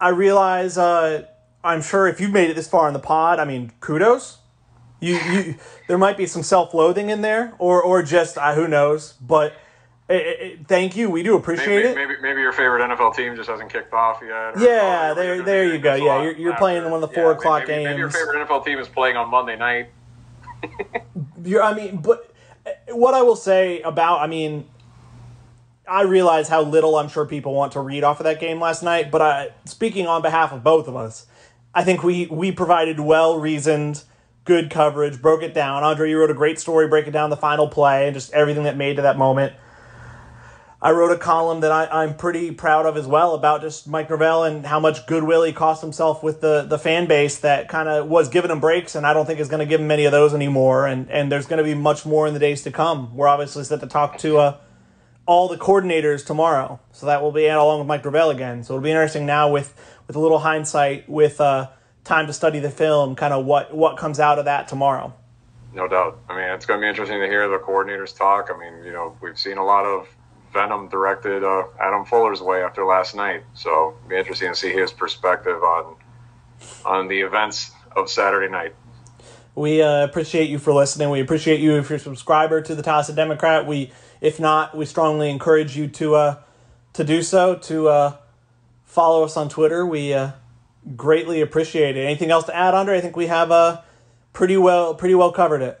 I 0.00 0.10
realize. 0.10 0.76
Uh, 0.76 1.26
I'm 1.64 1.82
sure 1.82 2.06
if 2.06 2.20
you've 2.20 2.32
made 2.32 2.50
it 2.50 2.54
this 2.54 2.68
far 2.68 2.86
in 2.86 2.92
the 2.92 3.00
pod, 3.00 3.40
I 3.40 3.44
mean, 3.44 3.72
kudos. 3.80 4.38
You, 5.00 5.16
you 5.16 5.54
there 5.88 5.98
might 5.98 6.16
be 6.16 6.26
some 6.26 6.42
self-loathing 6.42 7.08
in 7.08 7.22
there, 7.22 7.54
or 7.58 7.82
or 7.82 8.02
just 8.02 8.36
uh, 8.36 8.54
who 8.54 8.68
knows. 8.68 9.14
But 9.14 9.54
it, 10.08 10.14
it, 10.14 10.66
thank 10.66 10.96
you, 10.96 11.10
we 11.10 11.22
do 11.22 11.36
appreciate 11.36 11.66
maybe, 11.66 11.88
it. 11.88 11.94
Maybe 11.94 12.14
maybe 12.22 12.40
your 12.40 12.52
favorite 12.52 12.80
NFL 12.80 13.14
team 13.14 13.36
just 13.36 13.48
hasn't 13.50 13.70
kicked 13.70 13.92
off 13.92 14.20
yet. 14.22 14.58
yeah, 14.58 15.12
there 15.12 15.42
there 15.42 15.66
you 15.66 15.78
go. 15.78 15.94
Yeah, 15.94 16.22
you're, 16.22 16.36
you're 16.36 16.56
playing 16.56 16.84
one 16.84 16.94
of 16.94 17.00
the 17.02 17.08
four 17.08 17.32
yeah, 17.32 17.36
o'clock 17.36 17.68
maybe, 17.68 17.84
games. 17.84 17.84
Maybe 17.84 17.98
your 17.98 18.10
favorite 18.10 18.48
NFL 18.48 18.64
team 18.64 18.78
is 18.78 18.88
playing 18.88 19.16
on 19.16 19.28
Monday 19.28 19.56
night. 19.56 19.90
you're, 21.44 21.62
I 21.62 21.74
mean, 21.74 21.98
but 21.98 22.32
uh, 22.64 22.70
what 22.94 23.12
I 23.12 23.20
will 23.20 23.36
say 23.36 23.82
about, 23.82 24.20
I 24.20 24.26
mean, 24.26 24.66
I 25.86 26.02
realize 26.02 26.48
how 26.48 26.62
little 26.62 26.96
I'm 26.96 27.08
sure 27.08 27.26
people 27.26 27.54
want 27.54 27.72
to 27.72 27.80
read 27.80 28.02
off 28.02 28.18
of 28.20 28.24
that 28.24 28.40
game 28.40 28.60
last 28.60 28.82
night, 28.82 29.10
but 29.10 29.20
I, 29.20 29.50
speaking 29.66 30.06
on 30.06 30.22
behalf 30.22 30.52
of 30.52 30.64
both 30.64 30.88
of 30.88 30.96
us, 30.96 31.26
I 31.74 31.84
think 31.84 32.02
we 32.02 32.26
we 32.26 32.50
provided 32.50 32.98
well 32.98 33.38
reasoned, 33.38 34.04
good 34.44 34.70
coverage, 34.70 35.20
broke 35.20 35.42
it 35.42 35.52
down. 35.52 35.82
Andre, 35.82 36.08
you 36.08 36.18
wrote 36.18 36.30
a 36.30 36.34
great 36.34 36.58
story 36.58 36.88
breaking 36.88 37.12
down 37.12 37.28
the 37.28 37.36
final 37.36 37.68
play 37.68 38.06
and 38.06 38.14
just 38.14 38.32
everything 38.32 38.64
that 38.64 38.76
made 38.76 38.96
to 38.96 39.02
that 39.02 39.18
moment. 39.18 39.52
I 40.80 40.92
wrote 40.92 41.10
a 41.10 41.18
column 41.18 41.60
that 41.60 41.72
I, 41.72 42.04
am 42.04 42.14
pretty 42.14 42.52
proud 42.52 42.86
of 42.86 42.96
as 42.96 43.04
well 43.04 43.34
about 43.34 43.62
just 43.62 43.88
Mike 43.88 44.08
Norvell 44.08 44.44
and 44.44 44.64
how 44.64 44.78
much 44.78 45.08
goodwill 45.08 45.42
he 45.42 45.52
cost 45.52 45.82
himself 45.82 46.22
with 46.22 46.40
the, 46.40 46.62
the 46.62 46.78
fan 46.78 47.08
base 47.08 47.38
that 47.38 47.68
kind 47.68 47.88
of 47.88 48.06
was 48.06 48.28
giving 48.28 48.48
him 48.48 48.60
breaks, 48.60 48.94
and 48.94 49.04
I 49.04 49.12
don't 49.12 49.26
think 49.26 49.40
is 49.40 49.48
going 49.48 49.58
to 49.58 49.66
give 49.66 49.80
him 49.80 49.88
many 49.88 50.04
of 50.04 50.12
those 50.12 50.32
anymore. 50.34 50.86
And, 50.86 51.10
and 51.10 51.32
there's 51.32 51.46
going 51.46 51.58
to 51.58 51.64
be 51.64 51.74
much 51.74 52.06
more 52.06 52.28
in 52.28 52.34
the 52.34 52.38
days 52.38 52.62
to 52.62 52.70
come. 52.70 53.16
We're 53.16 53.26
obviously 53.26 53.64
set 53.64 53.80
to 53.80 53.88
talk 53.88 54.18
to 54.18 54.38
uh, 54.38 54.56
all 55.26 55.48
the 55.48 55.56
coordinators 55.56 56.24
tomorrow, 56.24 56.78
so 56.92 57.06
that 57.06 57.22
will 57.22 57.32
be 57.32 57.48
along 57.48 57.80
with 57.80 57.88
Mike 57.88 58.04
Norvell 58.04 58.30
again. 58.30 58.62
So 58.62 58.74
it'll 58.74 58.84
be 58.84 58.90
interesting 58.90 59.26
now 59.26 59.50
with 59.50 59.74
with 60.06 60.14
a 60.14 60.20
little 60.20 60.38
hindsight, 60.38 61.08
with 61.08 61.40
uh, 61.40 61.70
time 62.04 62.28
to 62.28 62.32
study 62.32 62.60
the 62.60 62.70
film, 62.70 63.16
kind 63.16 63.34
of 63.34 63.44
what 63.44 63.74
what 63.74 63.96
comes 63.96 64.20
out 64.20 64.38
of 64.38 64.44
that 64.44 64.68
tomorrow. 64.68 65.12
No 65.74 65.88
doubt. 65.88 66.20
I 66.28 66.36
mean, 66.36 66.48
it's 66.50 66.64
going 66.64 66.80
to 66.80 66.84
be 66.84 66.88
interesting 66.88 67.20
to 67.20 67.26
hear 67.26 67.48
the 67.48 67.58
coordinators 67.58 68.16
talk. 68.16 68.48
I 68.54 68.58
mean, 68.58 68.84
you 68.84 68.92
know, 68.92 69.16
we've 69.20 69.38
seen 69.38 69.58
a 69.58 69.64
lot 69.64 69.84
of 69.84 70.08
venom 70.52 70.88
directed 70.88 71.44
uh, 71.44 71.64
Adam 71.80 72.04
Fuller's 72.04 72.40
way 72.40 72.62
after 72.62 72.84
last 72.84 73.14
night, 73.14 73.42
so 73.54 73.96
it'll 73.98 74.08
be 74.08 74.16
interesting 74.16 74.48
to 74.48 74.54
see 74.54 74.72
his 74.72 74.92
perspective 74.92 75.62
on 75.62 75.96
on 76.84 77.08
the 77.08 77.20
events 77.20 77.70
of 77.96 78.10
Saturday 78.10 78.50
night. 78.50 78.74
We 79.54 79.82
uh, 79.82 80.04
appreciate 80.04 80.48
you 80.50 80.58
for 80.58 80.72
listening. 80.72 81.10
We 81.10 81.20
appreciate 81.20 81.60
you 81.60 81.76
if 81.78 81.90
you're 81.90 81.96
a 81.96 82.00
subscriber 82.00 82.60
to 82.62 82.74
the 82.74 82.82
Tallahassee 82.82 83.14
Democrat. 83.14 83.66
We, 83.66 83.92
if 84.20 84.38
not, 84.38 84.76
we 84.76 84.86
strongly 84.86 85.30
encourage 85.30 85.76
you 85.76 85.88
to 85.88 86.14
uh, 86.14 86.36
to 86.92 87.04
do 87.04 87.22
so. 87.22 87.56
To 87.56 87.88
uh, 87.88 88.16
follow 88.84 89.24
us 89.24 89.36
on 89.36 89.48
Twitter. 89.48 89.84
We 89.84 90.12
uh, 90.12 90.32
greatly 90.96 91.40
appreciate 91.40 91.96
it. 91.96 92.02
Anything 92.02 92.30
else 92.30 92.44
to 92.44 92.56
add, 92.56 92.74
Andre? 92.74 92.98
I 92.98 93.00
think 93.00 93.16
we 93.16 93.26
have 93.26 93.50
uh, 93.50 93.82
pretty 94.32 94.56
well 94.56 94.94
pretty 94.94 95.16
well 95.16 95.32
covered 95.32 95.62
it. 95.62 95.80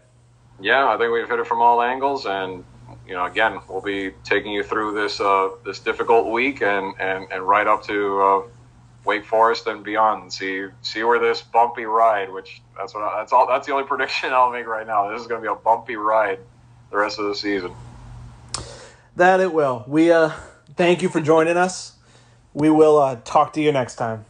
Yeah, 0.60 0.88
I 0.88 0.98
think 0.98 1.12
we've 1.12 1.28
hit 1.28 1.38
it 1.38 1.46
from 1.46 1.62
all 1.62 1.80
angles, 1.80 2.26
and 2.26 2.64
you 3.08 3.14
know, 3.14 3.24
again, 3.24 3.58
we'll 3.68 3.80
be 3.80 4.12
taking 4.22 4.52
you 4.52 4.62
through 4.62 4.94
this 4.94 5.18
uh, 5.18 5.48
this 5.64 5.80
difficult 5.80 6.30
week 6.30 6.60
and, 6.60 6.94
and, 7.00 7.26
and 7.32 7.42
right 7.42 7.66
up 7.66 7.82
to 7.84 8.20
uh, 8.20 8.42
Wake 9.06 9.24
Forest 9.24 9.66
and 9.66 9.82
beyond, 9.82 10.24
and 10.24 10.32
see 10.32 10.66
see 10.82 11.02
where 11.02 11.18
this 11.18 11.40
bumpy 11.40 11.86
ride. 11.86 12.30
Which 12.30 12.60
that's 12.76 12.94
what 12.94 13.02
I, 13.02 13.18
that's 13.18 13.32
all 13.32 13.46
that's 13.48 13.66
the 13.66 13.72
only 13.72 13.86
prediction 13.88 14.32
I'll 14.34 14.52
make 14.52 14.66
right 14.66 14.86
now. 14.86 15.10
This 15.10 15.22
is 15.22 15.26
going 15.26 15.42
to 15.42 15.48
be 15.48 15.50
a 15.50 15.56
bumpy 15.56 15.96
ride 15.96 16.38
the 16.90 16.98
rest 16.98 17.18
of 17.18 17.24
the 17.24 17.34
season. 17.34 17.72
That 19.16 19.40
it 19.40 19.54
will. 19.54 19.84
We 19.88 20.12
uh, 20.12 20.32
thank 20.76 21.00
you 21.00 21.08
for 21.08 21.20
joining 21.20 21.56
us. 21.56 21.94
We 22.52 22.68
will 22.68 22.98
uh, 22.98 23.16
talk 23.24 23.54
to 23.54 23.62
you 23.62 23.72
next 23.72 23.96
time. 23.96 24.26